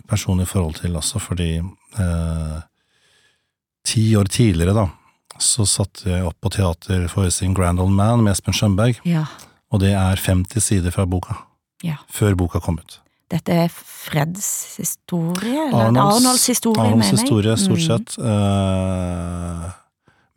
[0.09, 1.51] personlig forhold til også, fordi
[1.99, 2.59] eh,
[3.87, 4.87] ti år tidligere, da,
[5.39, 9.25] så satte jeg opp på teaterforestillingen Grand Old Man med Espen Skjønberg, Ja.
[9.73, 11.37] og det er 50 sider fra boka,
[11.83, 11.97] Ja.
[12.11, 12.99] før boka kom ut.
[13.29, 15.69] Dette er Freds historie?
[15.69, 17.21] Eller Arnolds- Arnolds, historie, Arnolds mener jeg.
[17.21, 18.07] historie, stort Mm.
[18.07, 18.19] sett.
[18.19, 19.71] Eh,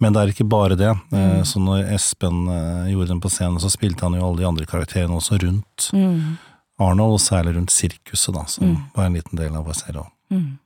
[0.02, 0.90] men det er ikke bare det.
[1.14, 1.46] Eh, Mm.
[1.46, 4.66] Så når Espen eh, gjorde den på scenen, så spilte han jo alle de andre
[4.66, 6.38] karakterene også rundt Mm.
[6.80, 8.84] Arnold, og særlig rundt sirkuset, da, som Mm.
[8.96, 10.06] var en liten del av vår serie.
[10.32, 10.58] Mm.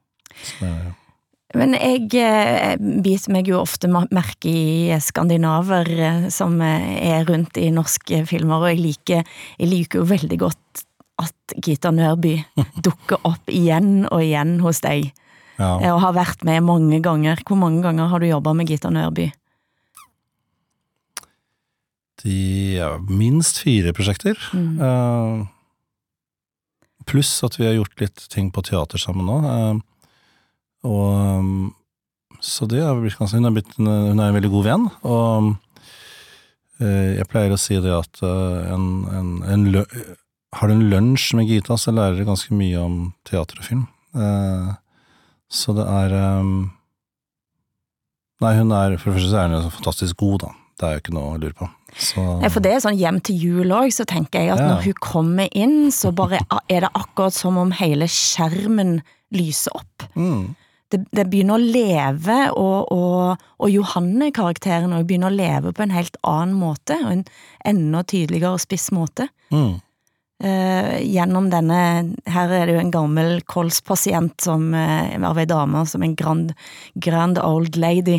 [0.43, 0.95] Så det er-
[1.53, 7.59] Men jeg eh, biter meg jo ofte merke i skandinaver eh, som eh, er rundt
[7.61, 9.23] i norske filmer, og jeg liker,
[9.59, 10.83] jeg liker jo veldig godt
[11.21, 12.39] at Gita Nørby
[12.87, 15.11] dukker opp igjen og igjen hos deg,
[15.61, 15.75] Ja.
[15.77, 17.37] eh, og har vært med mange ganger.
[17.45, 19.29] Hvor mange ganger har du jobba med Gita Nørby?
[22.23, 22.35] De
[22.79, 24.37] ja, minst fire prosjekter.
[24.55, 24.77] Mm.
[24.79, 25.45] Uh,
[27.09, 29.37] pluss at vi har gjort litt ting på teater sammen nå.
[29.43, 29.81] eh,
[30.83, 31.53] og um,
[32.43, 34.85] Så det har blitt ganske Hun er, blitt en, hun er en veldig god venn,
[35.07, 35.53] og
[36.83, 39.83] eh, jeg pleier å si det at eh, en, en, en lø
[40.59, 43.85] Har du en lunsj med Gita, så lærer du ganske mye om teater og film.
[44.13, 44.73] Eh,
[45.53, 46.71] så det er um,
[48.43, 50.51] Nei, hun er For det første så er hun jo fantastisk god, da.
[50.79, 51.67] Det er jo ikke noe å lure på.
[51.93, 54.71] Så, Ja, for det er sånn hjem til jul òg, så tenker jeg at Ja.
[54.73, 58.97] når hun kommer inn, så bare er det akkurat som om hele skjermen
[59.31, 60.07] lyser opp.
[60.17, 60.55] mm,
[60.93, 66.19] Det, det begynner å leve, og, og, og Johanne-karakteren begynner å leve på en helt
[66.21, 67.25] annen måte, og en
[67.65, 69.31] enda tydeligere og spiss måte.
[69.53, 69.73] mm.
[70.43, 71.77] Uh, gjennom denne
[72.27, 76.51] Her er det jo en gammel kolspasient som uh, var ei dame, som en grand,
[76.99, 78.17] grand old lady,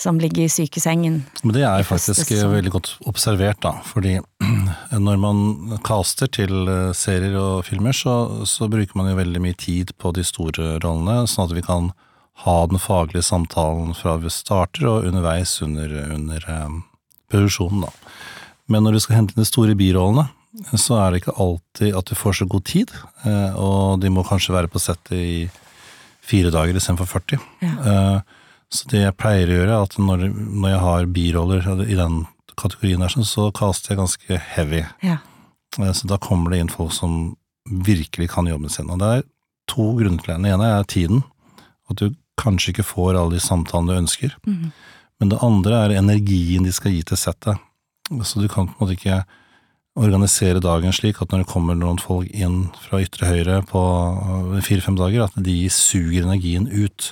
[0.00, 1.20] som ligger i sykesengen.
[1.42, 3.74] Men det er faktisk veldig godt observert, da.
[3.86, 4.18] Fordi
[5.06, 5.40] når man
[5.86, 10.14] caster til eh, serier og filmer, så, så bruker man jo veldig mye tid på
[10.16, 11.92] de store rollene, sånn at vi kan
[12.46, 16.82] ha den faglige samtalen fra vi starter og underveis under, under um,
[17.28, 17.90] produksjonen, da.
[18.70, 20.30] Men når du skal hente inn de store birollene,
[20.78, 22.92] så er det ikke alltid at du får så god tid,
[23.28, 25.34] eh, og de må kanskje være på settet i
[26.26, 27.42] fire dager istedenfor 40.
[27.62, 27.74] Ja.
[27.90, 28.39] Eh,
[28.70, 32.20] Så det jeg pleier å gjøre, er at når, når jeg har biroller i den
[32.60, 34.84] kategorien der, sånn, så caster jeg ganske heavy.
[35.02, 35.18] Ja.
[35.80, 37.34] Eh, Så da kommer det inn folk som
[37.66, 38.90] virkelig kan jobben sin.
[38.90, 39.26] Og det er
[39.70, 40.38] to grunner til det.
[40.42, 41.24] Den ene er tiden.
[41.90, 44.36] At du kanskje ikke får alle de samtalene du ønsker.
[44.46, 44.70] Mm.
[45.20, 47.58] Men det andre er energien de skal gi til settet.
[48.26, 49.20] Så du kan på en måte ikke
[50.00, 53.82] organisere dagen slik at når det kommer noen folk inn fra ytre høyre på
[54.64, 57.10] fire-fem dager, at de suger energien ut.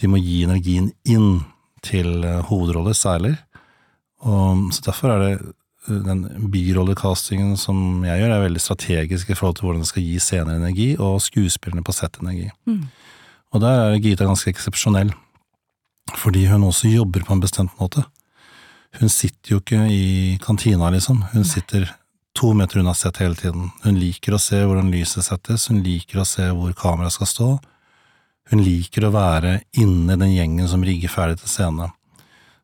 [0.00, 1.42] De må gi energien inn
[1.84, 3.34] til eh, hovedroller særlig.
[4.24, 9.38] Og, så derfor er det eh, den birollecastingen som jeg gjør, er veldig strategisk i
[9.38, 12.50] forhold til hvordan det skal gi scener energi, og skuespillerne på sett energi.
[13.50, 15.12] Og der er Gita ganske eksepsjonell,
[16.16, 18.04] fordi hun også jobber på en bestemt måte.
[18.98, 21.22] Hun sitter jo ikke i kantina, liksom.
[21.32, 21.88] Hun sitter
[22.34, 23.70] to meter unna sett hele tiden.
[23.84, 27.50] Hun liker å se hvordan lyset settes, hun liker å se hvor kameraet skal stå.
[28.50, 31.90] Hun liker å være inne i den gjengen som rigger ferdig til scene.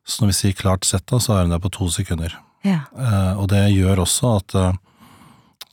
[0.07, 2.35] Så når vi sier klart sett, da, så er hun der på to sekunder.
[2.67, 2.81] Ja.
[2.95, 4.73] Uh, og det gjør også at uh,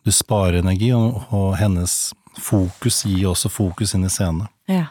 [0.05, 4.47] du sparer energi, og, og hennes fokus gir også fokus inn i scenen.
[4.71, 4.89] Ja.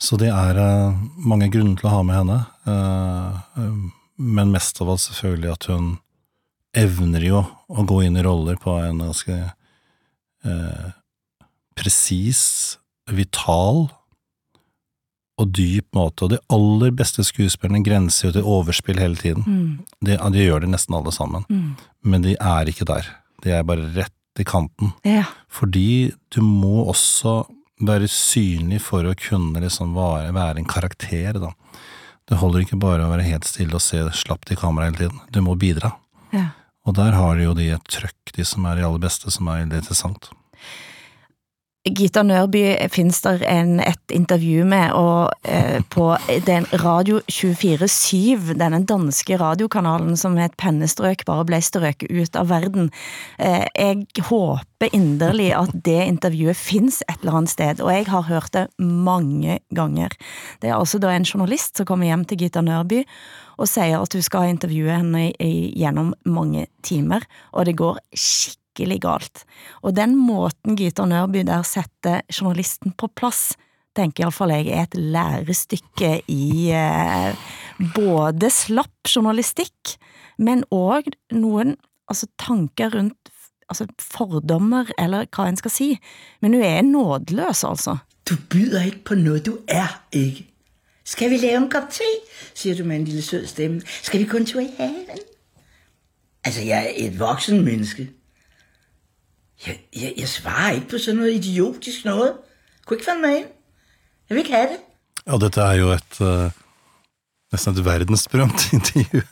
[0.00, 3.80] Så det er uh, mange grunner til å ha med henne, eh, eh,
[4.20, 5.90] men mest av alt selvfølgelig at hun
[6.76, 9.36] evner jo å gå inn i roller på en ganske
[10.46, 10.88] eh,
[11.76, 12.42] presis,
[13.16, 13.88] vital
[15.40, 19.46] og dyp måte, og de aller beste skuespillerne grenser jo til overspill hele tiden.
[19.46, 19.70] Mm.
[20.04, 21.46] De, de gjør det nesten alle sammen,
[22.04, 23.08] men de er ikke der.
[23.40, 24.92] De er bare rett i kanten.
[25.08, 25.24] Ja.
[25.48, 27.42] Fordi du må også
[27.80, 31.54] være synlig for å kunne liksom være, være en karakter, da.
[32.28, 35.22] Det holder ikke bare å være helt stille og se slapt i kamera hele tiden.
[35.34, 35.94] Du må bidra.
[36.30, 36.50] Ja.
[36.86, 39.64] Og der har jo de et trøkk, de som er de aller beste, som er
[39.64, 40.30] interessant.
[41.88, 42.60] Gita Nørby
[42.92, 46.10] finnes der en, et intervju med, og eh, på
[46.44, 52.50] den Radio 24-7, denne danske radiokanalen som med et pennestrøk bare ble strøket ut av
[52.52, 52.90] verden.
[53.40, 58.28] Eh, jeg håper inderlig at det intervjuet finnes et eller annet sted, og jeg har
[58.28, 60.12] hørt det mange ganger.
[60.60, 63.06] Det er altså da en journalist som kommer hjem til Gita Nørby
[63.56, 67.24] og sier at hun skal intervjue henne i, i, gjennom mange timer,
[67.56, 69.44] og det går skikkelig skikkelig galt.
[69.82, 73.56] Og den måten Gita Nørby der setter journalisten på plass,
[73.96, 77.34] tenker iallfall jeg er et lærestykke i eh,
[77.94, 79.96] både slapp journalistikk,
[80.38, 81.76] men òg noen
[82.08, 83.32] altså, tanker rundt
[83.68, 85.98] altså, fordommer, eller hva en skal si.
[86.40, 87.98] Men hun er nådeløs, altså.
[88.28, 90.46] Du byder ikke på noe du er ikke.
[91.04, 92.06] Skal vi lage en kopp te?
[92.54, 93.82] sier du med en lille sød stemme.
[94.02, 95.18] Skal vi kun to i haven?
[96.44, 98.06] Altså, jeg er et voksen menneske.
[99.66, 102.32] Jeg, jeg, jeg svarer ikke på sådan noget idiotisk noget.
[102.86, 103.50] Kunne ikke falde mig ind.
[104.28, 104.80] Jeg vil ikke have det.
[105.26, 106.50] Ja, dette er jo et uh,
[107.52, 109.22] nesten et verdensberømt intervju.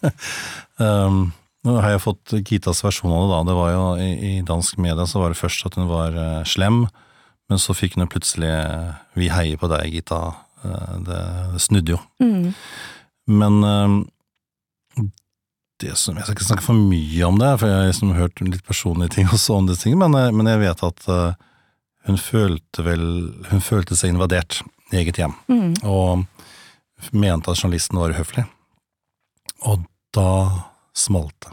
[0.81, 1.33] um,
[1.65, 3.39] nå har jeg fått Gitas versjon av det, da.
[3.49, 6.45] Det var jo i, i dansk media så var det først at hun var uh,
[6.47, 6.85] slem,
[7.49, 10.45] men så fikk hun plutselig uh, 'Vi heier på deg, Gita'.
[11.07, 11.19] det,
[11.55, 11.99] det snudde jo.
[13.31, 13.99] Men um,
[15.83, 18.43] det som, Jeg skal ikke snakke for mye om det, for jeg har liksom hørt
[18.43, 21.37] litt personlige ting også om disse tingene, men, men jeg vet at uh,
[22.09, 23.05] hun følte vel
[23.51, 24.63] Hun følte seg invadert
[24.93, 25.35] i eget hjem,
[25.85, 26.25] og
[27.13, 28.47] mente at journalisten var uhøflig.
[29.69, 29.83] Og
[30.17, 30.31] da
[30.97, 31.53] smalt det.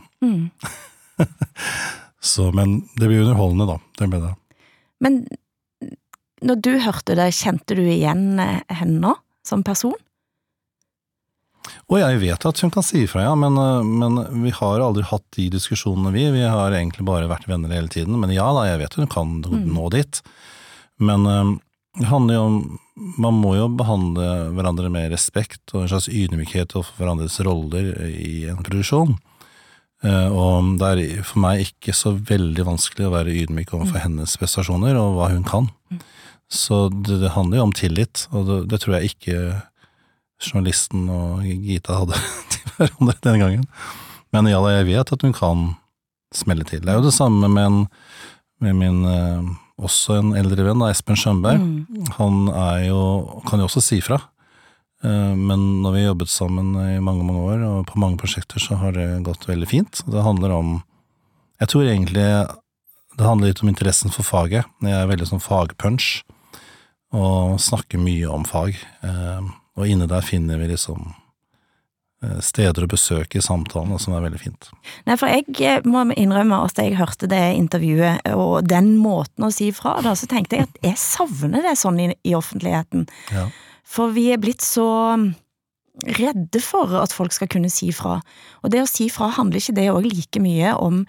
[2.25, 3.75] Så, men det blir underholdende, da.
[3.99, 4.31] Det ble det.
[5.03, 5.19] Men
[6.45, 9.13] når du hørte det, kjente du igjen eh, henne
[9.45, 9.97] som person?
[11.89, 15.03] Og jeg vet at hun kan si ifra, ja, men, øh, men vi har aldri
[15.09, 16.25] hatt de diskusjonene, vi.
[16.33, 18.17] Vi har egentlig bare vært venner hele tiden.
[18.21, 20.21] Men ja da, jeg vet hun kan nå dit.
[21.01, 21.53] Men øh,
[21.99, 22.57] det handler jo om
[23.19, 28.45] Man må jo behandle hverandre med respekt og en slags ydmykhet og hverandres roller i
[28.47, 29.17] en produksjon.
[30.03, 34.37] Eh, Og det er for meg ikke så veldig vanskelig å være ydmyk overfor hennes
[34.39, 35.67] prestasjoner og hva hun kan.
[36.47, 39.37] Så det, det handler jo om tillit, og det, det tror jeg ikke
[40.51, 42.19] journalisten og Gita hadde
[42.53, 43.65] til hverandre den gangen.
[44.35, 45.65] Men ja, da, jeg vet at hun kan
[46.35, 46.81] smelle til.
[46.83, 47.83] Det er jo det samme med, en,
[48.63, 49.51] med min eh,
[49.85, 51.63] også en eldre venn, da, Espen Skjønberg.
[52.17, 53.01] Han er jo,
[53.47, 54.19] kan jo også si fra.
[55.03, 58.59] Eh, Men når vi har jobbet sammen i mange mange år, og på mange prosjekter,
[58.59, 60.03] så har det gått veldig fint.
[60.07, 60.77] Det handler om
[61.61, 62.27] Jeg tror egentlig
[63.15, 64.65] det handler litt om interessen for faget.
[64.83, 66.25] Jeg er veldig sånn fagpunch,
[67.15, 68.75] og snakker mye om fag.
[69.75, 71.09] Og inne der finner vi liksom
[72.23, 74.69] eh, steder å besøke i samtalen, som er veldig fint.
[75.07, 79.53] Nei, for jeg eh, må innrømme at jeg hørte det intervjuet, og den måten å
[79.53, 83.07] si fra da, så tenkte jeg at jeg savner det sånn i, i offentligheten.
[83.35, 83.49] Ja.
[83.85, 84.87] For vi er blitt så
[86.03, 88.19] redde for at folk skal kunne si fra.
[88.63, 91.03] Og det å si fra handler ikke det òg like mye om,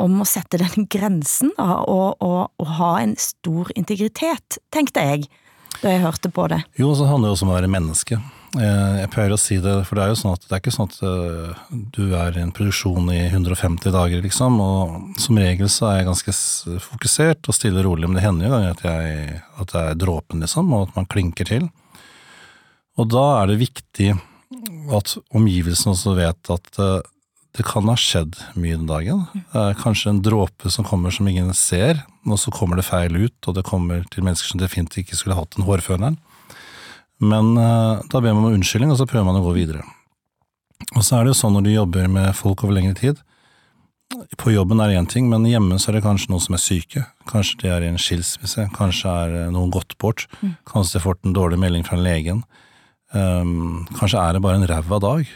[0.00, 5.30] om å sette den grensen, da, og, og, og ha en stor integritet, tenkte jeg,
[5.80, 6.60] da jeg hørte på det.
[6.78, 8.18] Jo, så handler det også om å være menneske.
[8.58, 10.74] Eh, Jeg pleier å si det, for det er jo sånn at det er ikke
[10.74, 11.60] sånn at eh,
[11.94, 16.08] du er i en produksjon i 150 dager, liksom, og som regel så er jeg
[16.10, 16.34] ganske
[16.88, 20.42] fokusert og stille og rolig, men det hender jo at, jeg, at det er dråpen,
[20.42, 21.70] liksom, og at man klinker til.
[22.98, 24.10] Og da er det viktig
[24.98, 26.98] at omgivelsene også vet at eh,
[27.56, 29.24] det kan ha skjedd mye den dagen.
[29.56, 33.38] Er kanskje en dråpe som kommer som ingen ser, og så kommer det feil ut,
[33.48, 36.20] og det kommer til mennesker som definitivt ikke skulle hatt den hårføneren.
[37.20, 39.82] Men eh, da ber man om unnskyldning, og så prøver man å gå videre.
[40.94, 43.20] Og så er det jo sånn når du jobber med folk over lengre tid.
[44.40, 46.62] På jobben er det én ting, men hjemme så er det kanskje noen som er
[46.62, 47.04] syke.
[47.30, 50.26] Kanskje de er i en skilsmisse, kanskje er eh, noen gått bort.
[50.70, 52.44] Kanskje de har fått en dårlig melding fra legen.
[53.10, 55.30] Um, kanskje er det bare en ræva dag.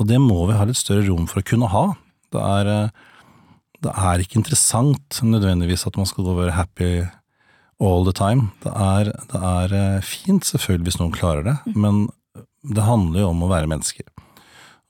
[0.00, 1.84] Og det må vi ha litt større rom for å kunne ha.
[2.32, 2.90] Det er, eh,
[3.84, 6.92] det er ikke interessant nødvendigvis at man skal gå og være happy
[7.80, 8.50] all the time.
[8.64, 12.08] Det er, det er eh, fint selvfølgelig hvis noen klarer det, men
[12.64, 14.08] det handler jo om å være mennesker.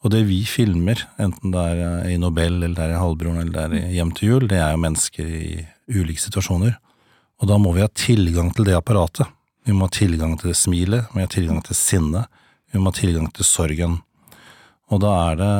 [0.01, 3.43] Og det vi filmer, enten det er eh, i Nobel, eller det er i Halvbroren,
[3.43, 6.79] eller det er i Hjem til jul, det er jo mennesker i ulike situasjoner.
[7.41, 9.29] Og da må vi ha tilgang til det apparatet.
[9.67, 12.31] Vi må ha tilgang til det smilet, vi må ha tilgang til sinnet,
[12.73, 14.01] vi må ha tilgang til sorgen.
[14.91, 15.55] Og da er det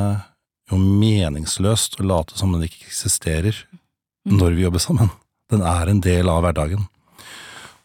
[0.71, 3.57] jo meningsløst å late som den ikke eksisterer
[4.31, 5.11] når vi jobber sammen.
[5.51, 6.87] Den er en del av hverdagen.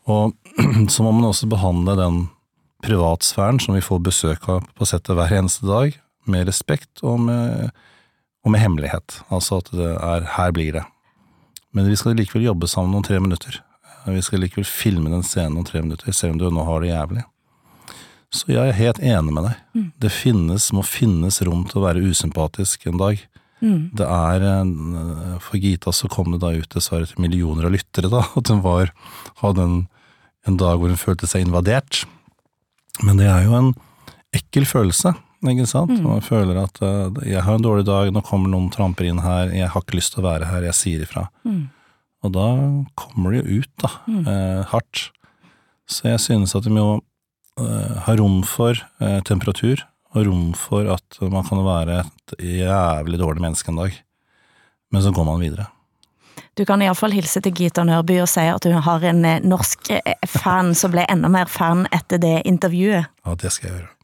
[0.09, 0.35] Og
[0.93, 2.23] så må man også behandle den
[2.85, 7.69] privatsfæren som vi får besøk av på settet hver eneste dag, med respekt og med,
[8.45, 9.21] og med hemmelighet.
[9.33, 10.85] Altså at det er her blir det.
[11.75, 13.59] Men vi skal likevel jobbe sammen om tre minutter.
[14.05, 16.93] Vi skal likevel filme den scenen om tre minutter, selv om du nå har det
[16.93, 17.25] jævlig.
[18.35, 19.63] Så jeg er helt enig med deg.
[20.03, 23.21] Det finnes, må finnes rom til å være usympatisk en dag.
[23.95, 24.43] Det er
[25.41, 28.61] For Gita så kom det da ut dessverre til millioner av lyttere, da, at hun
[28.65, 28.91] var,
[29.41, 29.77] hadde en,
[30.45, 32.03] en dag hvor hun følte seg invadert.
[33.03, 33.71] Men det er jo en
[34.35, 35.95] ekkel følelse, ikke sant?
[36.03, 39.53] Man føler at uh, jeg har en dårlig dag, nå kommer noen tramper inn her,
[39.55, 41.27] jeg har ikke lyst til å være her, jeg sier ifra.
[42.25, 42.47] Og da
[42.97, 43.89] kommer det jo ut, da,
[44.25, 45.09] eh, hardt.
[45.85, 46.97] Så jeg synes at vi må
[47.61, 49.83] eh, ha rom for eh, temperatur,
[50.15, 53.97] og rom for at man kan være et jævlig dårlig menneske en dag.
[54.93, 55.67] Men så går man videre.
[56.55, 59.91] Du kan iallfall hilse til Gita Nørby og si at hun har en eh, norsk
[60.31, 63.11] fan som ble enda mer fan etter det intervjuet.
[63.25, 63.94] Ja, det skal jeg gjøre.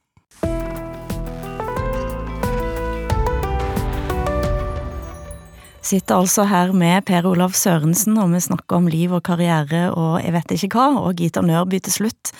[5.82, 10.20] Sitter altså her med Per Olav Sørensen, og vi snakker om liv og karriere og
[10.22, 12.32] jeg vet ikke hva, og Gita Nørby til slutt.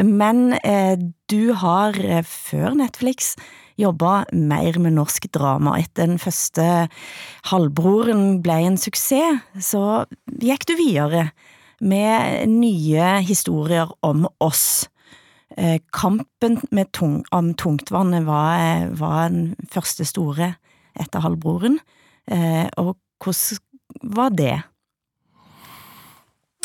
[0.00, 0.96] Men eh,
[1.28, 3.34] du har eh, før Netflix
[3.78, 5.76] jobba mer med norsk drama.
[5.76, 6.88] Etter den første
[7.52, 10.06] Halvbroren ble en suksess, så
[10.40, 11.28] gikk du videre
[11.84, 14.88] med nye historier om oss.
[15.60, 16.56] Eh, Kampen
[16.96, 20.54] tung, om tungtvannet var, eh, var den første store
[20.98, 21.78] etter Halvbroren.
[22.30, 24.56] Eh, og hvordan var det?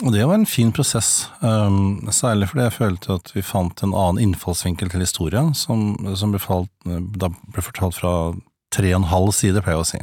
[0.03, 4.19] Det var en fin prosess, um, særlig fordi jeg følte at vi fant en annen
[4.19, 8.33] innfallsvinkel til historien, som, som ble, falt, ble fortalt fra
[8.73, 10.01] tre og en halv side, pleier jeg å si.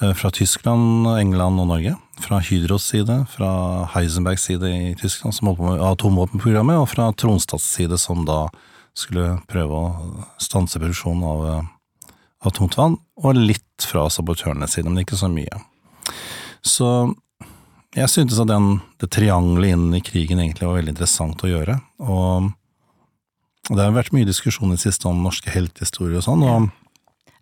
[0.00, 1.96] Eh, Fra Tyskland, England og Norge.
[2.22, 3.50] Fra Hydros side, fra
[3.94, 8.46] Heisenbergs side i Tyskland, som holdt på med atomvåpenprogrammet, og fra Tronstads side, som da
[8.98, 11.66] skulle prøve å stanse produksjonen av, eh,
[12.44, 15.62] av tungtvann, og litt fra sabotørenes side, men ikke så mye.
[16.62, 16.90] Så
[17.96, 21.78] jeg syntes at den, det triangelet inn i krigen egentlig var veldig interessant å gjøre,
[22.04, 22.52] og
[23.68, 26.68] det har vært mye diskusjon i det siste om norske heltehistorier og sånn, og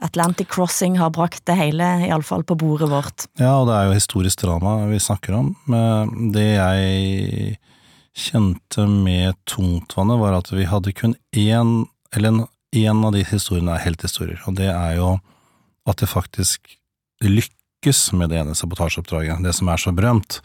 [0.05, 3.27] Atlantic Crossing har brakt det hele, iallfall på bordet vårt.
[3.41, 5.55] Ja, og det er jo historisk drama vi snakker om.
[5.71, 7.57] Men det jeg
[8.17, 12.45] kjente med Tungtvannet, var at vi hadde kun én, eller en,
[12.77, 15.17] én av de historiene er helthistorier, og det er jo
[15.87, 16.77] at det faktisk
[17.25, 20.41] lykkes med det ene sabotasjeoppdraget, det som er så berømt.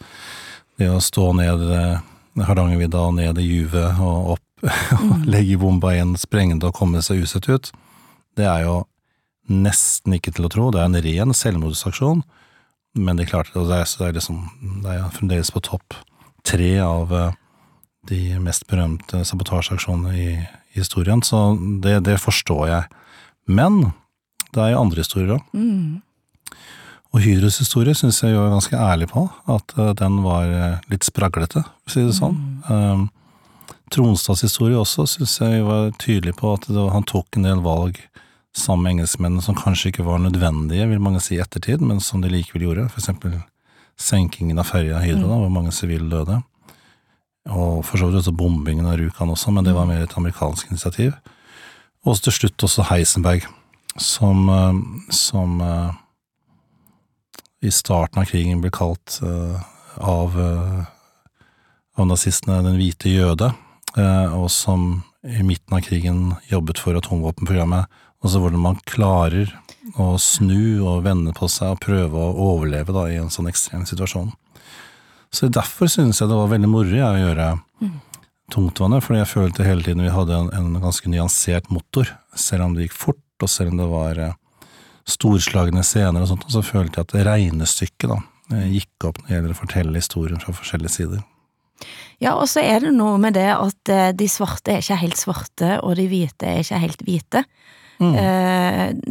[0.80, 1.98] Det å stå ned eh,
[2.46, 4.48] Hardangervidda og ned i juvet og opp
[5.02, 7.72] og legge bomba inn, sprenge det og komme seg usett ut,
[8.38, 8.76] det er jo
[9.50, 10.70] nesten ikke til å tro.
[10.70, 12.22] Det er en ren selvmordsaksjon,
[13.02, 14.40] men de klarte det, og det er, det er liksom
[14.84, 15.96] Det er fremdeles på topp
[16.46, 17.38] tre av eh,
[18.10, 20.28] de mest berømte sabotasjeaksjonene i
[20.74, 21.52] historien, så
[21.82, 22.84] det, det forstår jeg.
[23.48, 23.92] Men
[24.52, 25.42] det er jo andre historier òg.
[27.12, 30.78] Og Hydros historie syns jeg jo er ganske ærlig på, at eh, den var eh,
[30.88, 32.38] litt spraglete, for å si det sånn.
[32.70, 33.02] Um,
[33.92, 37.60] Tronstads historie også syns jeg var tydelig på at det, var- han tok en del
[37.60, 37.98] valg
[38.56, 42.20] sammen med engelskmennene som kanskje ikke var nødvendige, vil mange si i ettertid, men som
[42.24, 42.88] de likevel gjorde.
[42.92, 43.36] For eksempel
[44.00, 46.40] senkingen av ferja Hydro, da, hvor mange sivile døde.
[47.50, 50.70] Og for så vidt også bombingen av Rjukan også, men det var mer et amerikansk
[50.70, 51.16] initiativ.
[52.06, 53.46] Og til slutt også Heisenberg,
[53.98, 54.78] som, eh,
[55.10, 55.90] som eh,
[57.62, 59.58] i starten av krigen ble kalt eh,
[59.98, 60.38] av,
[61.98, 63.50] av nazistene den hvite jøde,
[63.92, 67.90] og som i midten av krigen jobbet for atomvåpenprogrammet.
[68.24, 69.52] Altså hvordan man klarer
[70.00, 73.84] å snu og vende på seg og prøve å overleve da, i en sånn ekstrem
[73.86, 74.32] situasjon.
[75.32, 77.92] Så derfor synes jeg det var veldig moro å gjøre mm.
[78.52, 82.10] Tungtvannet, fordi jeg følte hele tiden vi hadde en, en, ganske nyansert motor.
[82.36, 84.34] Selv om det gikk fort, og selv om det var eh,
[85.08, 88.18] storslagne scener og sånt, så følte jeg at regnestykket da,
[88.52, 91.22] eh, gikk opp når det gjelder å fortelle historien fra forskjellige sider.
[92.20, 95.22] Ja, og så er det noe med det at eh, de svarte er ikke helt
[95.22, 97.44] svarte, og de hvite er ikke helt hvite.
[98.02, 98.16] Mm.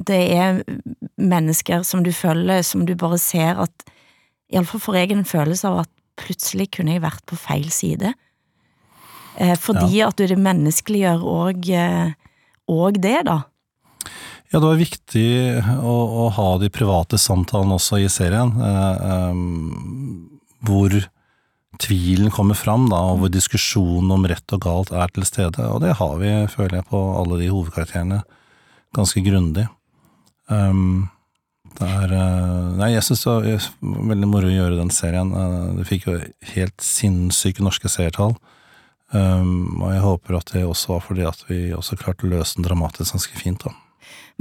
[0.04, 0.58] Det er
[1.16, 3.86] mennesker som du følger, som du bare ser at
[4.52, 5.92] Iallfall for egen følelse av at
[6.22, 8.14] plutselig kunne jeg vært på feil side.
[9.38, 10.10] Eh, fordi ja.
[10.12, 11.72] at du det menneskeliggjør òg
[12.72, 13.42] og det, da.
[14.52, 15.30] Ja, det var viktig
[15.80, 15.96] å,
[16.26, 19.38] å, ha de private samtalene også i serien, eh, eh,
[20.68, 20.98] hvor
[21.82, 25.70] tvilen kommer fram, da, og hvor diskusjonen om rett og galt er til stede.
[25.72, 28.20] Og det har vi, føler jeg, på alle de hovedkarakterene
[28.96, 29.66] ganske grundig.
[30.52, 31.08] Um,
[31.80, 35.32] det er eh, Nei, jeg syns det var veldig moro å gjøre den serien.
[35.38, 36.18] Eh, det fikk jo
[36.54, 38.36] helt sinnssyke norske seertall.
[39.12, 42.56] Um, og jeg håper at det også var fordi at vi også klarte å løse
[42.56, 43.66] den dramatisk ganske fint.
[43.66, 43.74] da.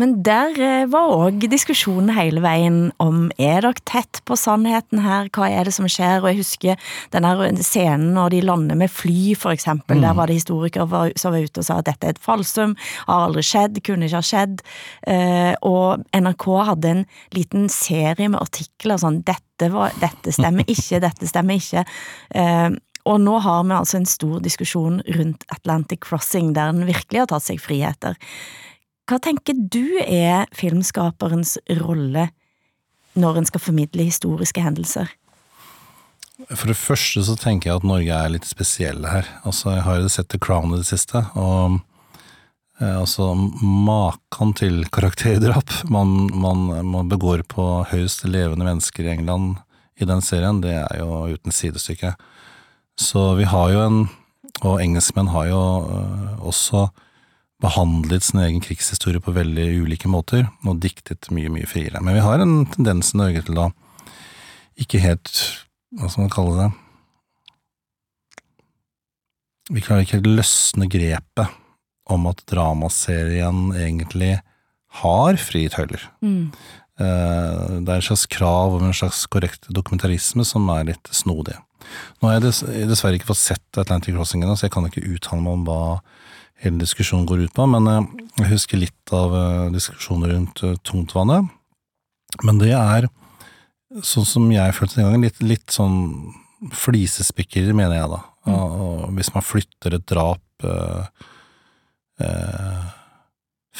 [0.00, 5.28] Men der eh, var òg diskusjonen hele veien om er dere tett på sannheten her,
[5.34, 6.22] hva er det som skjer?
[6.22, 9.98] Og jeg husker den scenen når de lander med fly, for eksempel.
[10.00, 10.06] Mm.
[10.06, 12.76] Der var det historikere som var ute og sa at dette er et falsum,
[13.06, 14.64] har aldri skjedd, kunne ikke ha skjedd.
[15.10, 21.02] Eh, og NRK hadde en liten serie med artikler sånn dette, var, dette stemmer ikke,
[21.04, 21.84] dette stemmer ikke.
[22.32, 22.70] Eh,
[23.08, 27.30] og nå har vi altså en stor diskusjon rundt Atlantic Crossing, der den virkelig har
[27.32, 28.18] tatt seg friheter.
[29.08, 32.28] Hva tenker du er filmskaperens rolle
[33.18, 35.10] når en skal formidle historiske hendelser?
[36.48, 39.28] For det første så tenker jeg at Norge er litt spesielle her.
[39.44, 41.80] Altså, jeg har jo sett The Crown i det siste, og
[42.80, 49.58] eh, altså maken til karakterdrap man, man, man, begår på høyst levende mennesker i England
[50.00, 52.14] i den serien, det er jo uten sidestykke.
[53.00, 54.00] Så vi har jo en,
[54.64, 56.88] og engelskmenn har jo øh, også
[57.60, 62.00] behandlet sin egen krigshistorie på veldig ulike måter, og diktet mye, mye friere.
[62.02, 63.70] Men vi har en tendens i Norge til å
[64.80, 65.30] ikke helt
[65.98, 66.68] Hva skal man kalle det?
[69.74, 71.56] Vi klarer ikke helt løsne grepet
[72.10, 74.36] om at dramaserien egentlig
[75.02, 76.04] har frie tøyler.
[76.22, 76.52] Mm.
[77.00, 81.58] Eh, det er et slags krav om en slags korrekt dokumentarisme som er litt snodig.
[82.20, 85.42] Nå har jeg dessverre ikke fått sett Atlantic Crossing ennå, så jeg kan ikke uttale
[85.42, 85.82] meg om hva
[86.60, 88.10] hele diskusjonen går ut på, men eh,
[88.42, 91.50] jeg husker litt av eh, diskusjonen rundt eh, tungtvannet.
[92.46, 93.08] Men det er,
[94.06, 95.98] sånn som jeg følte den gangen, litt, litt sånn
[96.76, 98.22] flisespikkeri, mener jeg da.
[98.48, 99.16] Mm.
[99.18, 101.26] Hvis man flytter et drap eh,
[102.24, 102.88] eh,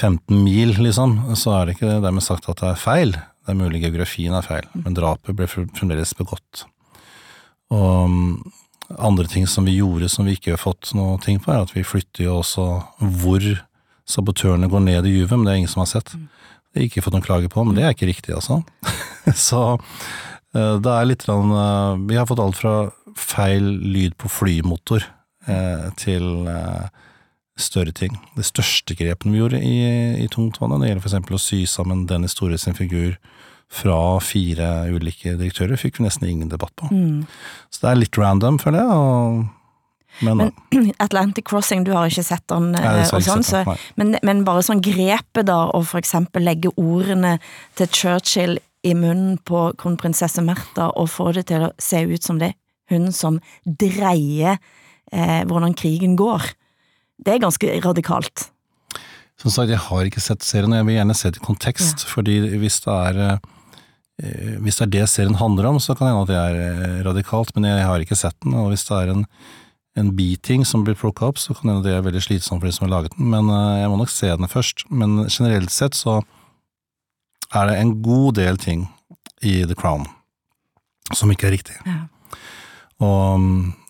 [0.01, 3.15] 15 mil, liksom, så er det ikke dermed sagt at det er feil.
[3.15, 6.65] Det er mulig geografien er feil, men drapet ble fremdeles begått.
[7.75, 8.17] Og
[8.99, 11.75] andre ting som vi gjorde som vi ikke har fått noe ting på, er at
[11.75, 12.67] vi flytter jo også
[13.23, 13.47] hvor
[14.11, 16.11] sabotørene går ned i juvet, men det er ingen som har sett.
[16.11, 18.63] Det har ikke fått noen klage på, men det er ikke riktig, altså.
[19.49, 21.53] så eh, det er litt sånn
[22.09, 22.75] Vi har fått alt fra
[23.19, 25.05] feil lyd på flymotor
[25.47, 26.49] eh, til
[27.61, 28.17] større ting.
[28.37, 29.77] Det største grepen vi gjorde i,
[30.25, 33.19] i Tungtvannet, det gjelder eksempel å sy sammen Dennis Store sin figur
[33.71, 36.91] fra fire ulike direktører, fikk vi nesten ingen debatt på.
[36.91, 37.23] Mm.
[37.71, 38.99] Så det er litt random, føler jeg.
[38.99, 39.49] og
[40.27, 43.63] men, men, Atlantic Crossing, du har ikke sett den, nei, eh, og sånn, så,
[44.01, 47.37] men, men, bare sånn grepet, da, å eksempel legge ordene
[47.79, 52.41] til Churchill i munnen på kronprinsesse Märtha og få det til å se ut som
[52.41, 52.55] det
[52.91, 54.57] hun som dreier
[55.15, 56.49] eh, hvordan krigen går,
[57.23, 58.49] det er ganske radikalt.
[59.41, 62.03] Som sagt, jeg har ikke sett serien, og jeg vil gjerne se det i kontekst,
[62.03, 62.11] ja.
[62.11, 63.39] fordi hvis det er Eh,
[64.61, 67.01] hvis det er det serien handler om, så kan det hende at det er eh,
[67.07, 68.55] radikalt, men jeg har ikke sett den.
[68.59, 69.25] Og hvis det er en,
[70.01, 72.69] en biting som blir plukka opp, så kan det hende det er veldig slitsomt for
[72.69, 73.31] de som har laget den.
[73.33, 74.87] Men eh, jeg må nok se den først.
[74.91, 76.21] Men generelt sett så
[77.51, 78.89] er det en god del ting
[79.43, 80.07] i The Crown
[81.17, 81.77] som ikke er riktig.
[81.87, 82.05] Ja.
[83.01, 83.41] Og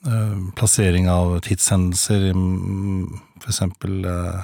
[0.06, 2.30] øh, plassering av tidshendelser,
[3.42, 4.40] for eksempel øh,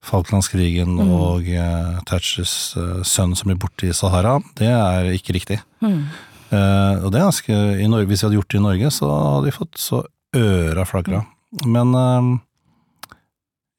[0.00, 1.10] Falklandskrigen mm.
[1.12, 5.58] og uh, Thatchers uh, sønn som blir borte i Sahara, det er ikke riktig.
[5.84, 6.06] Mm.
[6.50, 9.10] Uh, og det er ganske, i Norge, Hvis vi hadde gjort det i Norge, så
[9.12, 10.00] hadde vi fått så
[10.36, 11.24] øra flagra.
[11.60, 11.76] Mm.
[11.76, 12.40] Men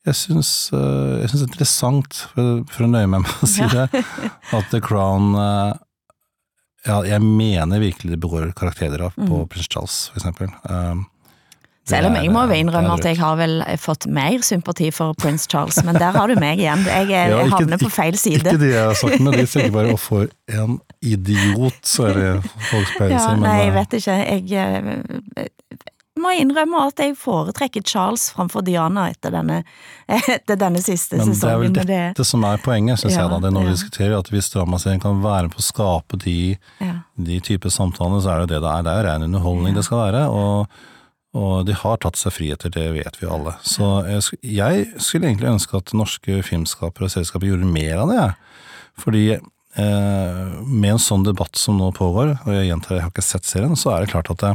[0.06, 3.68] Jeg syns, jeg syns det er interessant, for, for å nøye meg med å si
[3.70, 3.86] det,
[4.58, 5.36] at The Crown
[6.88, 10.50] Ja, jeg mener virkelig det begår karakterdrap på prins Charles, for eksempel.
[10.66, 11.06] Um,
[11.92, 15.48] Selv om jeg må jo innrømme at jeg har vel fått mer sympati for prins
[15.52, 16.86] Charles, men der har du meg igjen.
[16.88, 18.44] Jeg, er- Ja, ikke- havner på feil side.
[18.46, 22.14] Ikke det jeg har sagt, men de tenker bare 'å, for en idiot', så er
[22.14, 23.40] det folk pleier å si.
[23.42, 24.16] Nei, jeg eh, vet ikke.
[24.32, 25.48] Jeg eh,
[26.20, 29.62] må innrømme at jeg foretrekker Charles framfor Diana etter denne,
[30.36, 33.32] etter denne siste Men det er vel dette det, som er poenget, syns Ja, jeg,
[33.34, 33.40] da.
[33.40, 36.38] Det er når vi diskuterer at hvis dramaserien kan være med på å skape de,
[36.84, 36.96] ja.
[37.16, 38.84] de typer samtaler, så er det det det er.
[38.86, 40.26] Det er jo ren underholdning det skal være.
[40.30, 40.82] Og,
[41.38, 43.54] og de har tatt seg friheter, det vet vi alle.
[43.64, 43.88] Så
[44.44, 48.26] jeg, skulle egentlig ønske at norske filmskapere og selskaper gjorde mer av det.
[49.00, 53.26] Fordi eh, med en sånn debatt som nå pågår, og jeg gjentar, jeg har ikke
[53.26, 54.54] sett serien, så er det klart at det,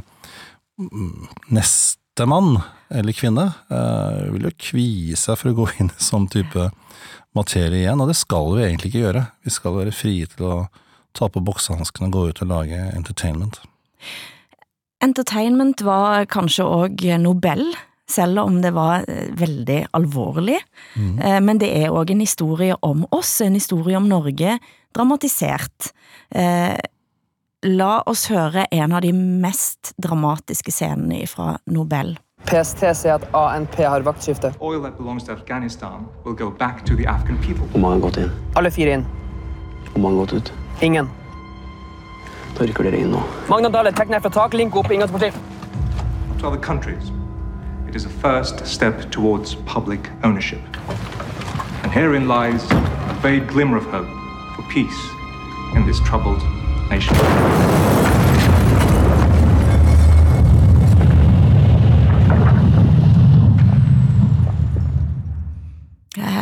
[0.83, 2.59] mm, neste mann
[2.93, 6.69] eller kvinne eh, vil jo kvie seg for å gå inn i sånn type
[7.37, 9.27] materie igjen, og det skal vi egentlig ikke gjøre.
[9.49, 10.55] Vi skal være frie til å
[11.17, 13.63] ta på boksehanskene og gå ut og lage entertainment.
[15.07, 17.63] Entertainment var kanskje òg Nobel,
[18.11, 20.59] selv om det var eh, veldig alvorlig.
[20.99, 21.15] Mm.
[21.47, 24.59] Men det er òg en historie om oss, en historie om Norge,
[24.95, 25.93] dramatisert.
[26.35, 26.77] Eh,
[27.67, 32.13] La oss høre en av de mest dramatiske scenene fra Nobel.
[32.47, 34.53] PST sier at ANP har vaktskifte.
[34.61, 37.67] Oil that belongs to Afghanistan will go back to the Afghan people.
[37.73, 38.31] Hvor mange har gått inn?
[38.55, 39.07] Alle fire inn.
[39.91, 40.53] Hvor mange har gått ut?
[40.83, 41.11] Ingen.
[42.57, 43.21] Da dere inn nå.
[43.53, 45.35] Magnadale, tekn ned fra tak, link opp, inngangsportil.
[46.41, 47.11] To other countries,
[47.87, 50.63] it is a first step towards public ownership.
[51.83, 54.09] And herein lies a vague glimmer of hope
[54.57, 55.01] for peace
[55.75, 56.43] in this troubled
[56.91, 58.06] nation.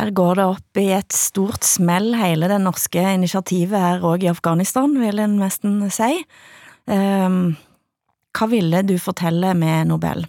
[0.05, 4.29] Her går det opp i et stort smell, hele det norske initiativet her òg i
[4.29, 6.19] Afghanistan, vil en nesten si.
[6.85, 7.55] Um,
[8.37, 10.27] hva ville du fortelle med Nobel?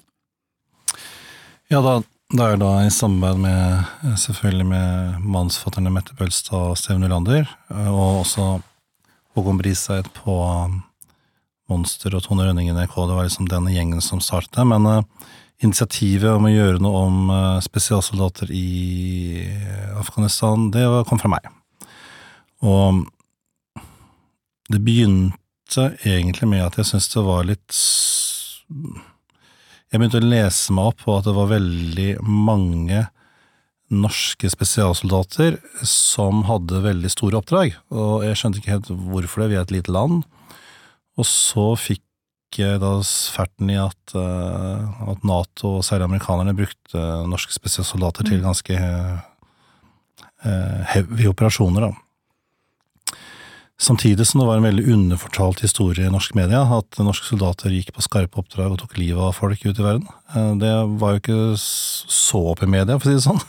[1.69, 1.99] Ja, da,
[2.33, 7.45] det er det da i samarbeid med selvfølgelig med mannsfatterne Mette Bølstad og Steven Ulander,
[7.69, 8.49] og også
[9.37, 10.81] Håkon Briseid på um,
[11.69, 15.29] Monster og Tone Rønning i NRK, det var liksom den gjengen som startet, men eh,
[15.65, 19.45] initiativet om å gjøre noe om eh, spesialsoldater i
[19.97, 21.49] Afghanistan, det kom fra meg.
[22.67, 23.05] Og
[24.73, 27.75] det begynte egentlig med at jeg syntes det var litt
[29.87, 33.05] Jeg begynte å lese meg opp på at det var veldig mange
[33.87, 39.59] norske spesialsoldater som hadde veldig store oppdrag, og jeg skjønte ikke helt hvorfor det, vi
[39.61, 40.25] er et lite land.
[41.17, 42.03] Og så fikk
[42.55, 43.03] da
[43.35, 48.77] ferten i at, eh, at Nato, og særlig amerikanerne, brukte norske spesialsoldater til ganske
[50.47, 51.93] uh, heavy operasjoner, da.
[53.77, 57.91] Samtidig som det var en veldig underfortalt historie i norsk media, at norske soldater gikk
[57.93, 60.07] på skarpe oppdrag og tok livet av folk ute i verden.
[60.33, 63.43] Eh, Det var jo ikke så opp i media, for å si det sånn.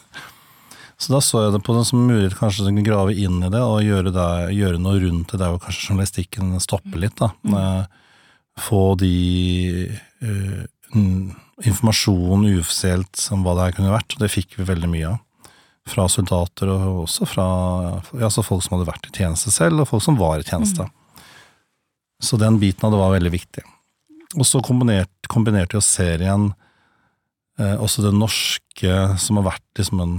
[0.97, 3.61] Så da så jeg det på den som mulighet kanskje å grave inn i det,
[3.61, 4.27] og gjøre, det,
[4.57, 7.31] gjøre noe rundt det der hvor kanskje journalistikken stopper litt, da.
[7.47, 7.83] Eh,
[8.57, 9.13] Få de
[10.23, 11.35] uh, mm,
[11.67, 15.23] informasjon uoffisielt om hva det her kunne vært, og det fikk vi veldig mye av
[15.87, 17.47] fra soldater, og også fra
[18.11, 20.87] ja, altså folk som hadde vært i tjeneste selv, og folk som var i tjeneste.
[22.23, 23.63] Så den biten av det var veldig viktig.
[24.35, 26.49] Og så kombinert, kombinerte jo serien
[27.59, 30.17] eh, også det norske, som har vært liksom en,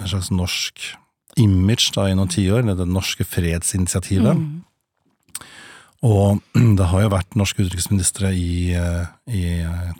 [0.00, 0.90] en slags norsk
[1.40, 4.36] image da, i noen tiår, det, det norske fredsinitiativet.
[6.02, 6.40] Og
[6.78, 9.42] det har jo vært norske utenriksministre i, eh, i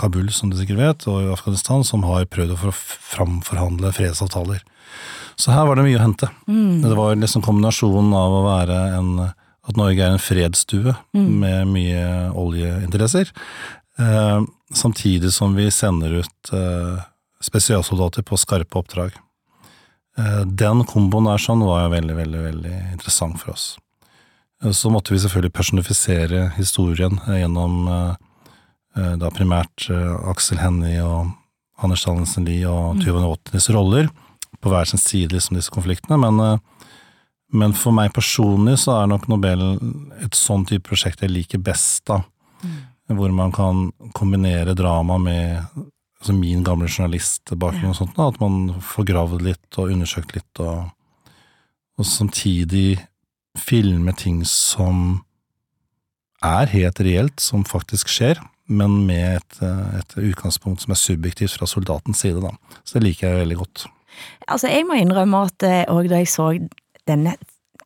[0.00, 4.64] Kabul, som du sikkert vet, og i Afghanistan, som har prøvd å framforhandle fredsavtaler.
[5.40, 6.28] Så her var det mye å hente.
[6.82, 9.14] Det var liksom kombinasjonen av å være en
[9.62, 13.28] At Norge er en fredsstue med mye oljeinteresser,
[13.94, 14.40] eh,
[14.74, 17.05] samtidig som vi sender ut eh,
[17.38, 19.14] spesialsoldater på skarpe oppdrag.
[20.18, 23.76] Eh, den komboen der sånn var veldig, veldig, veldig interessant for oss.
[24.62, 29.86] Eh, Så måtte vi selvfølgelig personifisere historien eh, gjennom eh, da primært
[30.28, 31.30] Aksel Hennie og
[31.82, 34.10] Anders Danielsen Lie og Tuva Novotnys roller,
[34.60, 36.60] på hver sin side liksom disse konfliktene, men,
[37.56, 39.64] men for meg personlig så er nok Nobel
[40.22, 42.20] et sånn type prosjekt jeg liker best, da.
[43.08, 45.64] Hvor man kan kombinere drama med
[46.20, 50.62] altså min gamle journalistbakgrunn og sånt, da, at man får gravd litt og undersøkt litt,
[50.62, 50.92] og,
[51.96, 53.00] og samtidig
[53.59, 55.22] filme ting som
[56.42, 58.40] er helt reelt, som faktisk skjer,
[58.72, 59.59] men med et,
[60.00, 62.50] et utgangspunkt som er subjektivt fra soldatens side, da.
[62.84, 63.84] Så det liker jeg veldig godt.
[64.48, 66.48] Altså, jeg må innrømme at òg da jeg så
[67.09, 67.36] denne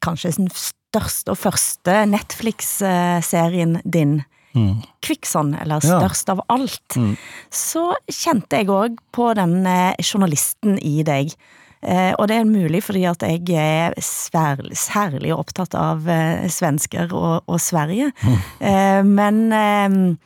[0.04, 4.22] kanskje den største og første Netflix-serien din,
[4.56, 4.78] Mm.
[5.04, 5.98] Kvikksand, eller Ja.
[6.00, 7.16] Størst av alt, Mm.
[7.50, 11.34] så kjente jeg òg på den eh, journalisten i deg.
[11.82, 17.12] Eh, og det er mulig fordi at jeg er særlig, særlig opptatt av eh, svensker
[17.14, 18.12] og, og Sverige.
[18.60, 20.16] Eh, men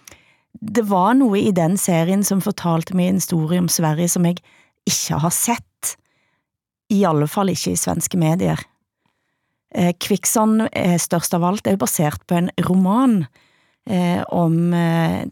[0.61, 4.39] det var noe i den serien som fortalte meg en historie om Sverige som jeg
[4.89, 5.95] ikke har sett.
[6.91, 8.61] I alle fall ikke i svenske medier.
[9.75, 13.27] Eh, Kvikksånd, eh, størst av alt, er jo basert på en roman
[13.87, 14.73] eh, om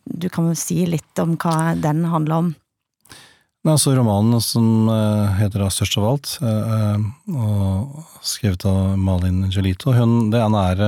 [0.05, 2.55] Du kan jo si litt om hva den handler om?
[3.67, 9.93] Altså romanen som eh, heter Størst av alt, eh, eh, og skrevet av Malin Gelito.
[9.97, 10.83] Hun, det er,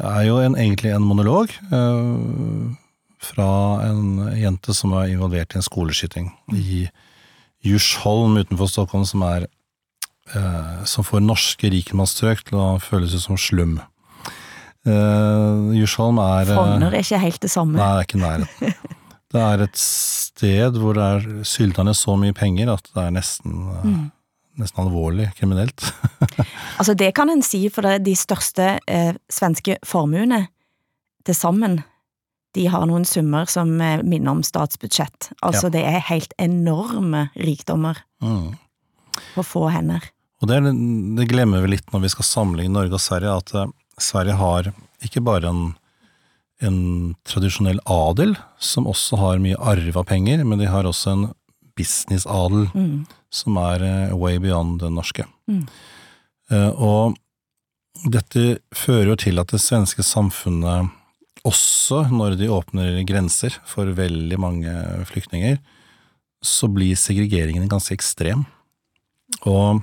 [0.00, 1.52] er jo en, egentlig en monolog
[3.22, 3.48] fra
[3.86, 6.86] en jente som er involvert i en skoleskyting i
[7.62, 9.46] Djursholm utenfor Stockholm, som er
[10.88, 13.76] som får norske rikmannsstrøk til å føles ut som slum.
[14.82, 17.76] Uh, er Frogner er ikke helt det samme.
[17.78, 18.72] Nei, det er ikke nærheten.
[19.32, 23.14] Det er et sted hvor det er sylta ned så mye penger at det er
[23.16, 24.10] nesten, eh, Mm.
[24.60, 25.80] nesten alvorlig kriminelt.
[26.78, 30.48] Altså, det kan en si, for det er de største eh, svenske formuene
[31.24, 31.82] til sammen,
[32.54, 35.30] de har noen summer som eh, minner om statsbudsjett.
[35.42, 35.74] Altså, Ja.
[35.76, 38.56] det er helt enorme rikdommer Mm.
[39.34, 40.00] på få hender.
[40.42, 40.58] Og det,
[41.16, 43.66] det glemmer vi litt når vi skal sammenligne Norge og Sverige, at eh,
[44.00, 44.72] Sverige har
[45.04, 45.74] ikke bare en,
[46.62, 51.24] en tradisjonell adel, som også har mye arva penger, men de har også en
[51.76, 53.06] businessadel Mm.
[53.30, 55.24] som er eh, way beyond den norske.
[55.48, 55.66] Mm.
[56.50, 57.16] Eh, Og
[58.10, 60.90] dette fører jo til at det svenske samfunnet,
[61.44, 64.72] også når de åpner grenser for veldig mange
[65.06, 65.58] flyktninger,
[66.42, 68.44] så blir segregeringen ganske ekstrem.
[69.46, 69.82] Og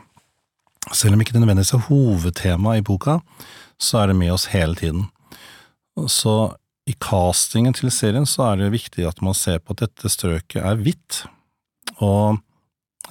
[0.94, 3.20] selv om ikke det nødvendigvis er hovedtema i boka,
[3.80, 5.08] så er det med oss hele tiden.
[6.08, 6.54] Så
[6.90, 10.64] i castingen til serien så er det viktig at man ser på at dette strøket
[10.66, 11.24] er hvitt,
[12.02, 12.40] og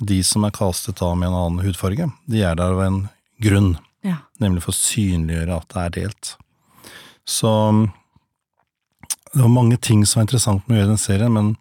[0.02, 2.98] de som er castet da med en annen hudfarge, de er der av en
[3.42, 3.76] grunn,
[4.06, 4.16] Ja.
[4.40, 6.34] nemlig for å synliggjøre at det er delt.
[7.26, 7.50] Så
[9.34, 11.56] det var mange ting som var interessant med å gjøre den serien, men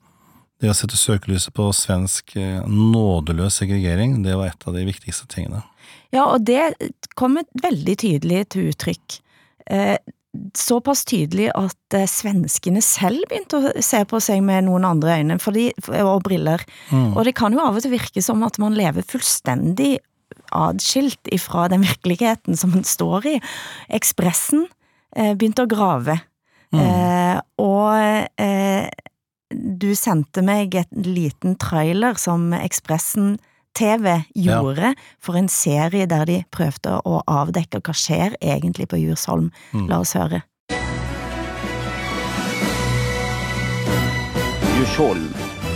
[0.62, 5.28] det å sette søkelyset på svensk eh, nådeløs segregering, det var et av de viktigste
[5.30, 5.62] tingene.
[6.14, 6.74] Ja, og det
[7.20, 9.20] kom veldig tydelig til uttrykk.
[10.58, 15.40] Såpass tydelig at eh, svenskene selv begynte å se på seg med noen andre øyne
[15.42, 15.70] fordi,
[16.02, 16.64] og briller.
[16.92, 17.16] Mm.
[17.16, 19.98] Og det kan jo av og til virke som at man lever fullstendig
[20.56, 23.36] adskilt ifra den virkeligheten som man står i.
[23.94, 24.66] Ekspressen
[25.16, 26.20] eh, begynte å grave.
[26.76, 28.88] Eh, og eh,
[29.50, 33.38] du sendte meg et liten trailer som Ekspressen
[33.78, 39.52] TV gjorde for en serie der de prøvde å avdekke hva skjer egentlig på Djursholm.
[39.74, 39.88] Mm.
[39.92, 40.42] La oss høre.
[44.78, 45.34] Djursholm.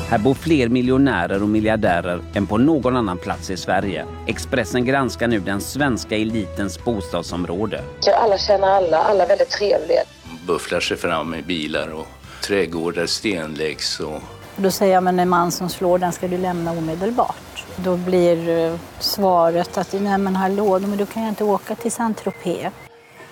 [0.09, 4.05] Här bor fler miljonärer och miljardärer än på någon annan plats i Sverige.
[4.27, 7.83] Expressen granskar nu den svenska elitens bostadsområde.
[8.17, 10.01] Alla känner alla, alla är väldigt trevliga.
[10.47, 12.07] bufflar sig fram i bilar och
[12.43, 14.21] trädgårdar stenläggs och
[14.55, 17.50] Då säger jag, men en man som slår den ska du lämna omedelbart.
[17.75, 21.91] Då blir eh, svaret att, nej men hallå, men då kan jag inte åka till
[21.91, 22.71] Saint-Tropez.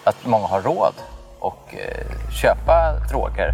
[0.04, 0.94] att många har råd
[1.40, 1.76] och
[2.32, 3.54] kjøpe köpa droger.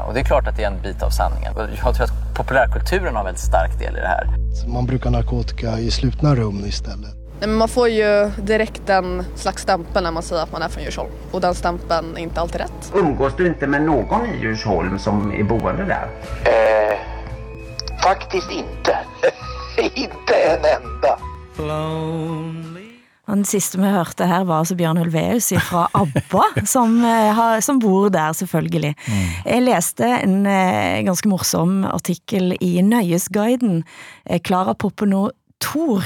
[0.00, 1.52] og och det är klart att det är en bit av sanningen.
[1.56, 4.26] Jag tror att populärkulturen har en väldigt stark del i det här.
[4.68, 7.10] Man brukar narkotika i slutna rum istället.
[7.40, 7.48] stedet.
[7.48, 11.10] man får ju direkt en slags stämpel när man säger att man är från Djursholm.
[11.30, 12.92] Och den stämpeln är inte alltid rätt.
[12.94, 16.08] Umgås du inte med någon i Djursholm som är boende där?
[16.44, 16.98] Eh,
[18.02, 18.98] faktiskt inte.
[19.78, 21.16] inte en enda.
[23.32, 27.60] Og den siste vi hørte her var altså Bjørn Ulveus fra ABBA, som, eh, har,
[27.60, 28.94] som bor der selvfølgelig.
[29.46, 33.84] Jeg leste en eh, ganske morsom artikkel i Nøyesguiden.
[34.26, 35.30] Eh, Klara Poppeno
[35.62, 36.02] Thor,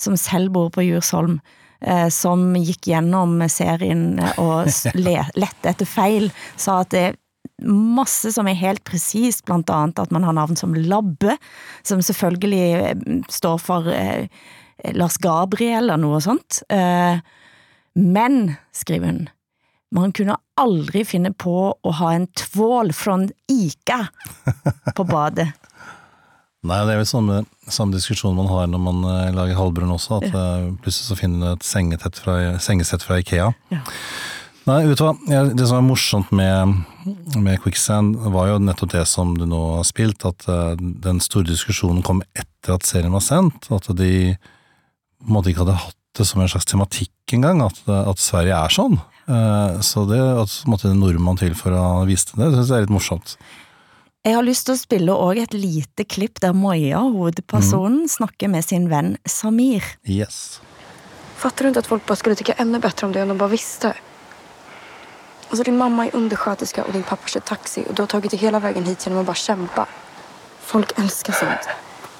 [0.00, 1.38] som selv bor på Djursholm,
[1.80, 4.66] eh, som gikk gjennom serien og
[5.44, 7.06] lette etter feil, sa at det
[7.62, 11.36] masse som er helt presist, blant annet at man har navn som Labbe,
[11.86, 14.26] som selvfølgelig eh, står for eh,
[14.96, 16.62] Lars Gabriel eller noe sånt.
[16.72, 17.20] Eh,
[17.94, 19.22] men, skriver hun,
[19.94, 24.00] man kunne aldri finne på å ha en tvål fra Ica
[24.96, 25.52] på badet.
[26.64, 30.22] Nei, det er vel samme, samme diskusjon man har når man eh, lager halvbrun også,
[30.22, 33.50] at eh, plutselig så finner du et sengetett fra, sengesett fra Ikea.
[34.64, 35.12] Nei, vet du hva,
[35.52, 36.78] det som er morsomt med,
[37.36, 41.50] med Quicksand var jo nettopp det som du nå har spilt, at eh, den store
[41.50, 46.00] diskusjonen kom etter at serien var sendt, at de på en måte ikke hadde hatt
[46.16, 48.96] det som en slags tematikk engang, at, at Sverige er sånn.
[49.28, 52.78] Eh, så det at måtte en nordmann til for å vise det, det syns jeg
[52.78, 53.36] er litt morsomt.
[54.24, 58.64] Jeg har lyst til å spille òg et lite klipp der Maja, hovedpersonen, snakker med
[58.64, 59.84] sin venn Samir.
[60.08, 60.62] Yes.
[61.36, 63.52] Fatter du ikke at folk bare skulle tykke enda bedre om det om de bare
[63.52, 63.92] visste?
[65.48, 68.40] Alltså din mamma är undersköterska och din pappa kör taxi och du har tagit dig
[68.40, 69.86] hela vägen hit genom att bara kämpa.
[70.60, 71.68] Folk älskar sånt.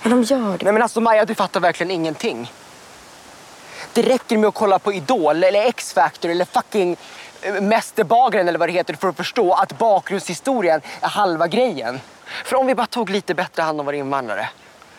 [0.03, 0.65] Ja, de gör det.
[0.65, 2.53] Nej men alltså Maja, du fattar verkligen ingenting.
[3.93, 6.97] Det räcker med att kolla på Idol eller X-Factor eller fucking
[7.43, 12.01] eh, Mästerbagaren eller vad det heter för att förstå att bakgrundshistorien är halva grejen.
[12.45, 14.49] För om vi bara tog lite bättre hand om våra invandrare.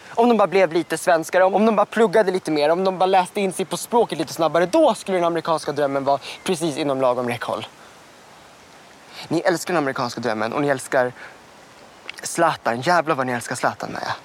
[0.09, 3.05] Om de bara blev lite svenskare, om de bara pluggade lite mer, om de bara
[3.05, 4.65] läste in sig på språket lite snabbare.
[4.65, 7.67] Då skulle den amerikanska drömmen vara precis inom lagom räckhåll.
[9.27, 11.13] Ni älskar den amerikanska drömmen och ni älskar
[12.23, 12.81] Zlatan.
[12.81, 14.15] Jävlar vad ni älskar Zlatan, Maja.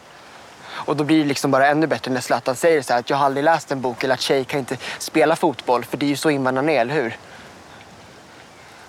[0.71, 3.17] Och då blir det liksom bara ännu bättre när Zlatan säger så här att jag
[3.17, 6.11] har aldrig läst en bok eller att tjejer kan inte spela fotboll för det är
[6.11, 7.17] ju så invandrarna är, eller hur?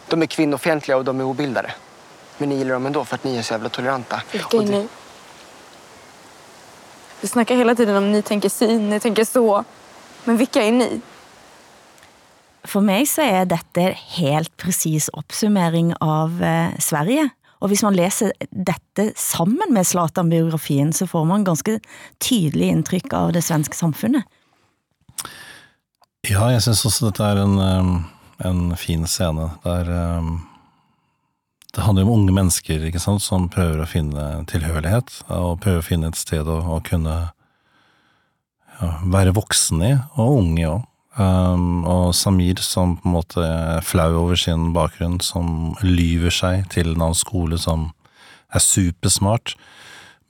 [0.07, 1.71] De är kvinnofientliga och de är obildade.
[2.37, 4.21] Men ni gillar dem ändå för att ni är så jävla toleranta.
[4.31, 4.87] Vilka är ni?
[7.21, 9.63] Vi snackar hela tiden om ni tänker si, ni tänker så.
[10.23, 11.01] Men vilka är ni?
[12.67, 17.29] For meg så er dette helt presis oppsummering av eh, Sverige.
[17.61, 21.77] Og hvis man leser dette sammen med Zlatan-biografien, så får man ganske
[22.21, 24.25] tydelig inntrykk av det svenske samfunnet.
[26.29, 27.91] Ja, jeg syns også dette er en, um,
[28.45, 29.51] en fin scene.
[29.65, 30.39] Der um,
[31.71, 36.09] det handler om unge mennesker sant, som prøver å finne tilhørighet, og prøver å finne
[36.11, 37.15] et sted å, å kunne
[38.81, 40.87] ja, være voksen i, og unge òg.
[41.19, 46.69] Um, og Samir som på en måte er flau over sin bakgrunn, som lyver seg
[46.71, 47.89] til en annen skole, som
[48.51, 49.55] er supersmart,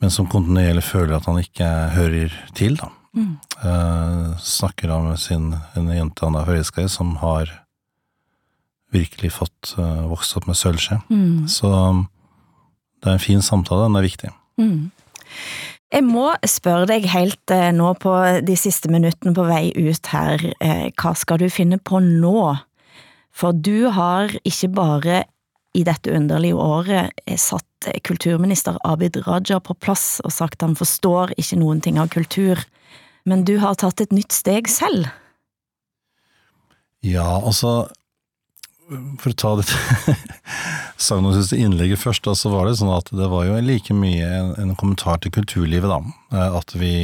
[0.01, 2.89] men som kontinuerlig føler at han ikke hører til, da.
[3.11, 3.33] Mm.
[3.61, 7.51] Uh, snakker om sin, en jente han er forelska i, som har
[8.91, 10.97] virkelig fått uh, vokst opp med sølvskje.
[11.11, 11.45] Mm.
[11.51, 12.05] Så um,
[13.01, 14.31] det er en fin samtale, den er viktig.
[14.61, 14.89] Mm.
[15.91, 18.13] Jeg må spørre deg helt eh, nå på
[18.47, 22.53] de siste minuttene på vei ut her, eh, hva skal du finne på nå?
[23.35, 25.17] For du har ikke bare
[25.75, 27.67] i dette underlige året eh, satt
[28.07, 32.61] kulturminister Abid Raja på plass og sagt han forstår ikke noen ting av kultur,
[33.27, 35.09] men du har tatt et nytt steg selv.
[37.03, 37.89] Ja, altså
[38.91, 40.15] For å ta dette
[41.01, 44.51] sagnomsuste innlegget først, da, så var det sånn at det var jo like mye en,
[44.59, 46.01] en kommentar til kulturlivet, da.
[46.35, 46.95] Eh, At vi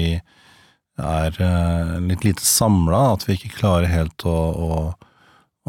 [0.98, 4.82] er eh, litt lite samla, at vi ikke klarer helt å, å,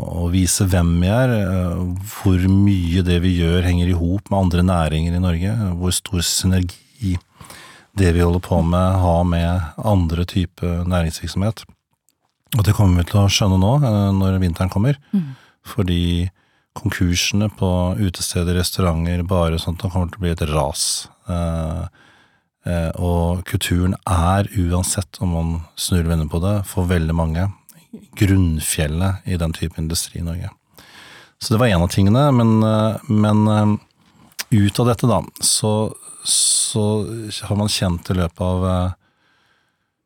[0.01, 1.81] å vise hvem vi er, eh,
[2.19, 6.25] hvor mye det vi gjør henger i hop med andre næringer i Norge, hvor stor
[6.27, 7.17] synergi
[7.99, 11.65] det vi holder på med har med andre typer næringsvirksomhet.
[12.57, 13.73] Og det kommer vi til å skjønne nå,
[14.17, 14.97] når vinteren kommer.
[15.13, 15.35] Mm.
[15.69, 16.29] Fordi
[16.79, 20.85] konkursene på utesteder, restauranter, barer og sånt, det kommer til å bli et ras.
[21.31, 21.83] Eh,
[22.69, 27.49] eh, og kulturen er, uansett om man snur og vender på det, for veldig mange,
[28.21, 30.53] grunnfjellet i den type industri i Norge.
[31.41, 33.79] Så det var en av tingene, men, eh, men
[34.51, 35.73] ut av dette, da, så,
[36.25, 36.85] så
[37.49, 38.95] har man kjent i løpet av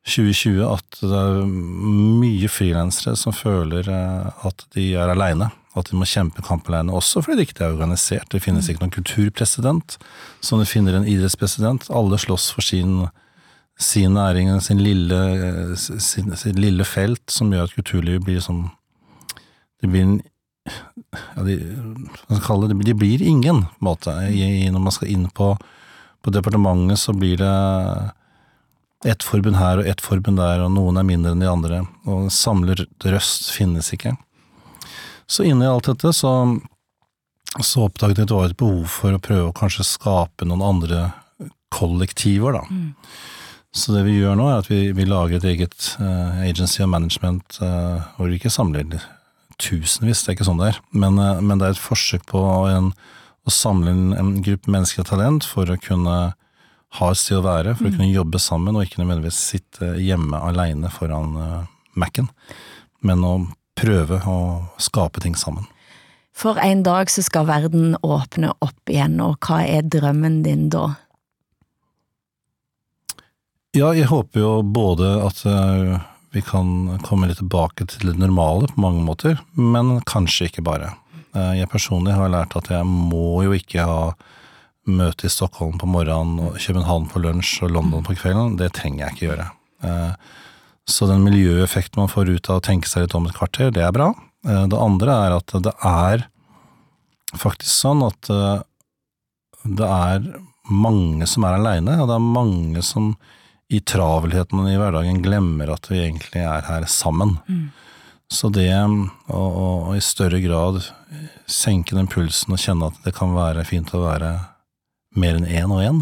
[0.03, 5.53] 2020 at det er mye frilansere som føler eh, at de er aleine.
[5.79, 8.29] At de må kjempe kamp aleine, også fordi det ikke er organisert.
[8.33, 9.97] Det finnes ikke noen kulturpresident
[10.45, 11.87] som det finner en idrettspresident.
[11.95, 13.07] Alle slåss for sin,
[13.81, 18.71] sin næring, sin lille, eh, sin, sin lille felt, som gjør at kulturlivet blir som
[19.83, 20.21] Det blir en
[21.35, 24.13] ja, de, det, de blir ingen, på en måte.
[24.31, 25.57] I, når man skal inn på,
[26.23, 27.55] på departementet, så blir det
[29.05, 32.29] ett forbund her og ett forbund der, og noen er mindre enn de andre, og
[32.35, 34.15] samler røst finnes ikke.
[35.27, 36.33] Så inni alt dette så,
[37.59, 40.65] så oppdaget jeg at det var et behov for å prøve å kanskje skape noen
[40.67, 41.07] andre
[41.73, 42.91] kollektiver, da.
[43.73, 46.91] Så det vi gjør nå, er at vi, vi lager et eget uh, agency og
[46.93, 48.99] management uh, hvor vi ikke samler
[49.63, 52.43] tusenvis, det er ikke sånn det er, men, uh, men det er et forsøk på
[52.69, 52.91] en,
[53.49, 56.19] å samle en, en gruppe mennesker og talent for å kunne
[56.99, 57.97] ha et sted å være, for å Mm.
[57.97, 61.67] kunne jobbe sammen og ikke nødvendigvis sitte hjemme aleine foran uh,
[61.97, 62.29] Mac-en,
[63.03, 63.35] men å
[63.79, 64.39] prøve å
[64.79, 65.65] skape ting sammen.
[66.33, 70.95] For en dag så skal verden åpne opp igjen, og hva er drømmen din da?
[73.73, 76.01] Ja, jeg håper jo både at eh,
[76.33, 80.91] vi kan komme litt tilbake til det normale på mange måter, men kanskje ikke bare.
[81.33, 84.01] Eh, jeg personlig har lært at jeg må jo ikke ha
[84.89, 89.07] møte i Stockholm på morgenen, og København på lunsj og London på kvelden, det trenger
[89.07, 89.49] jeg ikke gjøre.
[89.87, 90.15] Eh,
[90.91, 93.85] så den miljøeffekten man får ut av å tenke seg litt om et kvarter, det
[93.87, 94.11] er bra.
[94.47, 96.27] Eh, det andre er at det er
[97.39, 98.65] faktisk sånn at eh,
[99.63, 100.27] det er
[100.73, 103.15] mange som er aleine, og det er mange som
[103.73, 107.39] i travelheten i hverdagen glemmer at vi egentlig er her sammen.
[107.47, 107.71] Mm.
[108.33, 110.81] Så det å, å i større grad
[111.49, 114.33] senke den pulsen og kjenne at det kan være fint å være
[115.19, 116.01] mer enn én og én,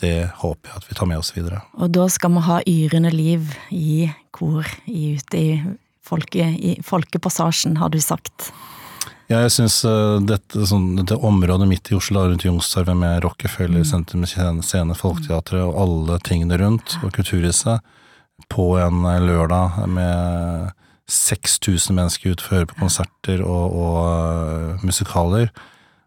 [0.00, 1.62] det håper jeg at vi tar med oss videre.
[1.80, 5.50] Og da skal vi ha yrende liv i kor i, ute i,
[6.04, 8.50] folke, i Folkepassasjen, har du sagt.
[9.26, 9.80] Ja, jeg syns
[10.28, 15.80] dette, sånn, dette området midt i Oslo, rundt Youngstorget med Rockefeller Sentrum Scene, Folketeatret og
[15.82, 17.82] alle tingene rundt, og Kulturhuset,
[18.52, 20.74] på en lørdag med
[21.10, 25.50] 6000 mennesker ute for å høre på konserter og, og uh, musikaler,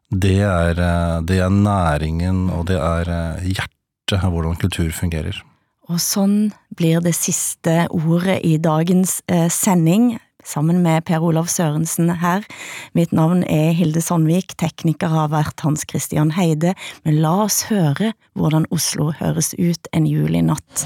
[0.10, 5.44] det er, uh, det er næringen, og det er uh, hjertet hvordan kultur fungerer.
[5.90, 12.12] Og sånn blir det siste ordet i dagens eh, sending, sammen med Per Olav Sørensen
[12.22, 12.46] her.
[12.94, 18.14] Mitt navn er Hilde Sandvik, tekniker har vært Hans Christian Heide, men la oss høre
[18.38, 20.86] hvordan Oslo høres ut en julinatt.